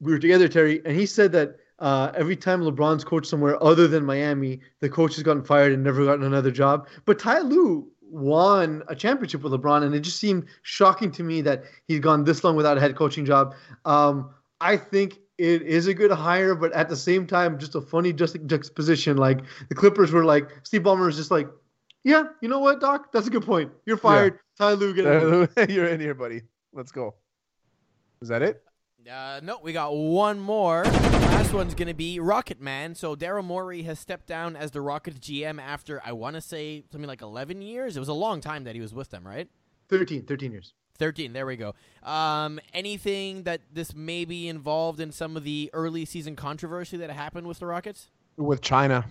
[0.00, 1.56] we were together, Terry, and he said that.
[1.78, 5.84] Uh, every time LeBron's coached somewhere other than Miami, the coach has gotten fired and
[5.84, 6.88] never gotten another job.
[7.04, 11.40] But Ty Lue won a championship with LeBron, and it just seemed shocking to me
[11.42, 13.54] that he's gone this long without a head coaching job.
[13.84, 17.80] Um, I think it is a good hire, but at the same time, just a
[17.80, 19.16] funny just juxtaposition.
[19.16, 21.48] Like the Clippers were like, Steve Ballmer was just like,
[22.02, 23.12] yeah, you know what, Doc?
[23.12, 23.70] That's a good point.
[23.86, 24.38] You're fired.
[24.58, 25.68] Ty Lue, get in.
[25.74, 26.42] You're in here, buddy.
[26.72, 27.14] Let's go.
[28.20, 28.62] Is that it?
[29.10, 30.84] Uh, no, we got one more.
[31.48, 32.94] Last one's gonna be Rocket Man.
[32.94, 36.84] So Daryl Morey has stepped down as the Rockets GM after I want to say
[36.92, 37.96] something like 11 years.
[37.96, 39.48] It was a long time that he was with them, right?
[39.88, 40.74] 13, 13 years.
[40.98, 41.32] 13.
[41.32, 41.74] There we go.
[42.02, 47.10] Um, anything that this may be involved in some of the early season controversy that
[47.10, 48.10] happened with the Rockets?
[48.36, 49.06] With China.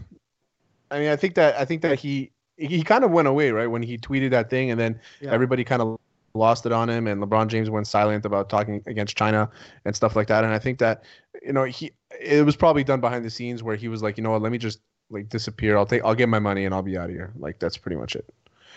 [0.92, 3.66] I mean, I think that I think that he he kind of went away right
[3.66, 5.32] when he tweeted that thing, and then Yeah.
[5.32, 6.00] everybody kind of
[6.34, 9.50] lost it on him, and LeBron James went silent about talking against China
[9.86, 10.44] and stuff like that.
[10.44, 11.04] And I think that
[11.42, 14.24] you know he it was probably done behind the scenes where he was like, you
[14.24, 15.78] know what, let me just like disappear.
[15.78, 17.34] I'll take I'll get my money and I'll be out of here.
[17.38, 18.26] Like that's pretty much it.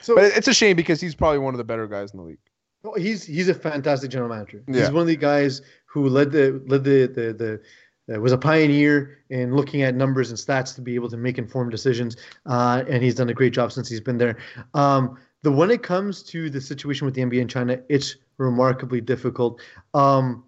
[0.00, 2.24] So But it's a shame because he's probably one of the better guys in the
[2.24, 2.38] league.
[2.84, 4.62] Oh, he's he's a fantastic general manager.
[4.66, 4.80] Yeah.
[4.80, 7.60] He's one of the guys who led the led the the the.
[8.12, 11.38] Uh, was a pioneer in looking at numbers and stats to be able to make
[11.38, 14.36] informed decisions, uh, and he's done a great job since he's been there.
[14.74, 19.00] Um, the when it comes to the situation with the NBA in China, it's remarkably
[19.00, 19.60] difficult.
[19.94, 20.44] Um,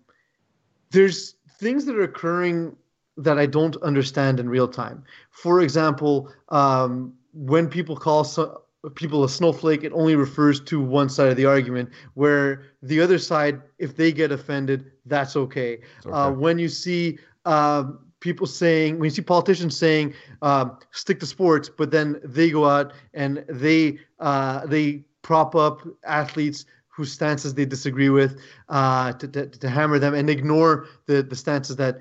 [0.90, 2.76] there's things that are occurring
[3.16, 5.04] that I don't understand in real time.
[5.30, 8.62] For example, um, when people call so,
[8.94, 13.18] people a snowflake, it only refers to one side of the argument, where the other
[13.18, 15.80] side, if they get offended, that's okay.
[16.10, 21.26] Uh, when you see um, people saying, when you see politicians saying, um, stick to
[21.26, 27.54] sports, but then they go out and they uh, they prop up athletes whose stances
[27.54, 31.98] they disagree with uh, to, to, to hammer them and ignore the, the stances that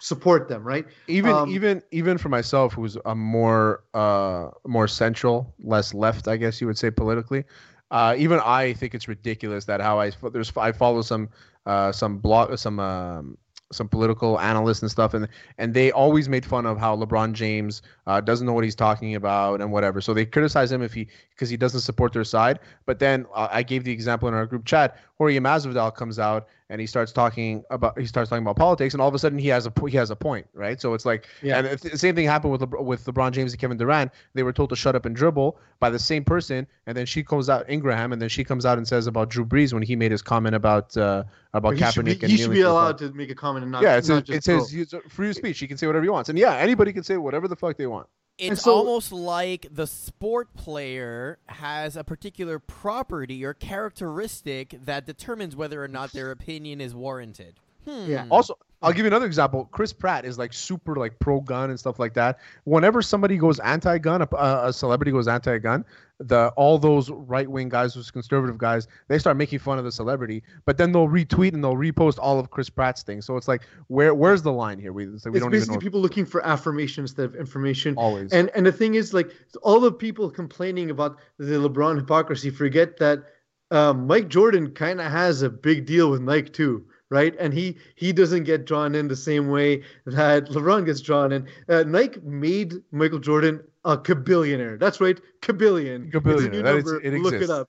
[0.00, 0.86] support them, right?
[1.06, 6.36] even Um, even even for myself who's a more uh more central less left i
[6.36, 7.44] guess you would say politically
[7.90, 11.28] uh even i think it's ridiculous that how i there's i follow some
[11.66, 13.36] uh some blog some um
[13.70, 17.82] some political analysts and stuff and and they always made fun of how LeBron James
[18.06, 20.00] uh, doesn't know what he's talking about and whatever.
[20.00, 22.60] So they criticize him if he because he doesn't support their side.
[22.86, 26.48] But then uh, I gave the example in our group chat Jorge Masvidal comes out
[26.70, 29.38] and he starts talking about he starts talking about politics, and all of a sudden
[29.38, 30.80] he has a he has a point, right?
[30.80, 31.58] So it's like, Yeah.
[31.58, 34.12] and the same thing happened with LeBron, with LeBron James and Kevin Durant.
[34.34, 37.22] They were told to shut up and dribble by the same person, and then she
[37.22, 39.96] comes out Ingraham, and then she comes out and says about Drew Brees when he
[39.96, 42.98] made his comment about uh, about he should be, Kaepernick and he should be allowed
[42.98, 43.82] to make a comment and not.
[43.82, 45.58] yeah, it's not his, it's his free speech.
[45.58, 47.86] He can say whatever he wants, and yeah, anybody can say whatever the fuck they
[47.86, 48.06] want.
[48.38, 55.56] It's so- almost like the sport player has a particular property or characteristic that determines
[55.56, 57.54] whether or not their opinion is warranted.
[57.84, 58.04] Hmm.
[58.06, 58.26] Yeah.
[58.30, 59.68] Also, I'll give you another example.
[59.72, 62.38] Chris Pratt is like super like pro gun and stuff like that.
[62.64, 65.84] Whenever somebody goes anti gun, a, a celebrity goes anti gun,
[66.20, 69.90] the all those right wing guys, those conservative guys, they start making fun of the
[69.90, 73.24] celebrity, but then they'll retweet and they'll repost all of Chris Pratt's things.
[73.24, 74.92] So it's like, where where's the line here?
[74.92, 77.96] We it's like, we it's don't even basically people looking for affirmation instead of information.
[77.96, 78.32] Always.
[78.32, 82.96] And and the thing is, like all the people complaining about the LeBron hypocrisy forget
[82.98, 83.24] that
[83.70, 87.34] uh, Mike Jordan kind of has a big deal with Nike too, right?
[87.38, 91.46] And he he doesn't get drawn in the same way that LeBron gets drawn in.
[91.68, 94.78] Uh, Nike made Michael Jordan a kabillionaire.
[94.78, 96.06] That's right, kabillion.
[96.06, 96.50] It's a Kabillionaire.
[96.50, 97.00] new That is- number.
[97.06, 97.68] it Look it up.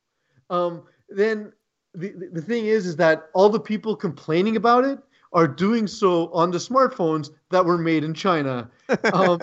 [0.50, 1.52] Um, then
[1.94, 5.00] the, the thing is, is that all the people complaining about it
[5.34, 8.70] are doing so on the smartphones that were made in China.
[9.14, 9.40] Um,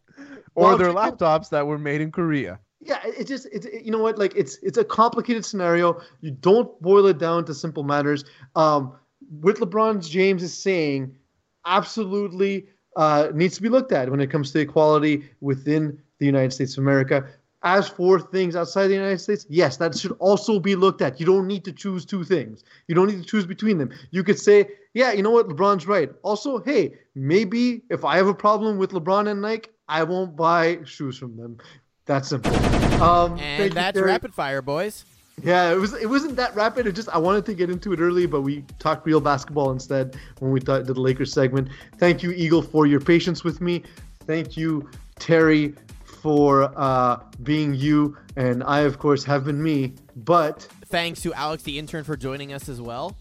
[0.54, 2.58] or their laptops that were made in Korea.
[2.80, 6.00] yeah, it, it just it's it- you know what like it's it's a complicated scenario.
[6.20, 8.24] You don't boil it down to simple matters.
[8.54, 8.94] Um,
[9.40, 11.16] what LeBron James is saying
[11.64, 12.66] absolutely
[12.96, 16.76] uh, needs to be looked at when it comes to equality within the United States
[16.76, 17.26] of America.
[17.62, 21.18] As for things outside the United States, yes, that should also be looked at.
[21.18, 22.62] You don't need to choose two things.
[22.86, 23.90] You don't need to choose between them.
[24.12, 26.10] You could say, yeah, you know what, LeBron's right.
[26.22, 30.78] Also, hey, maybe if I have a problem with LeBron and Nike, I won't buy
[30.84, 31.58] shoes from them.
[32.04, 32.54] That's simple.
[33.02, 35.04] Um, And that's rapid fire, boys.
[35.42, 35.92] Yeah, it was.
[35.94, 36.86] It wasn't that rapid.
[36.86, 40.16] It just I wanted to get into it early, but we talked real basketball instead
[40.38, 41.68] when we thought, did the Lakers segment.
[41.98, 43.82] Thank you, Eagle, for your patience with me.
[44.26, 45.74] Thank you, Terry,
[46.04, 49.92] for uh, being you, and I, of course, have been me.
[50.16, 53.14] But Thanks to Alex, the intern, for joining us as well.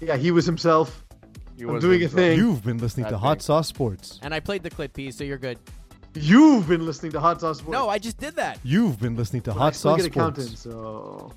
[0.00, 1.04] yeah, he was himself.
[1.56, 2.36] He I'm was doing a thing.
[2.36, 3.42] You've been listening to That Hot.
[3.42, 4.18] Sauce Sports.
[4.22, 5.58] And I played the clip piece, so you're good.
[6.14, 7.72] You've been listening to Hot Sauce Sports.
[7.72, 8.58] No, I just did that.
[8.64, 10.60] You've been listening to But I Hot still Sauce get a count in, Sports.
[10.62, 11.32] so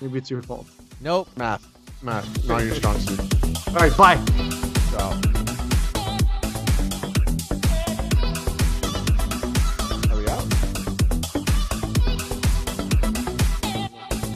[0.00, 0.66] maybe it's your fault.
[1.00, 1.28] Nope.
[1.36, 1.66] Math,
[2.02, 3.20] math, not your strong suit.
[3.68, 4.16] All right, bye.
[4.90, 5.35] So.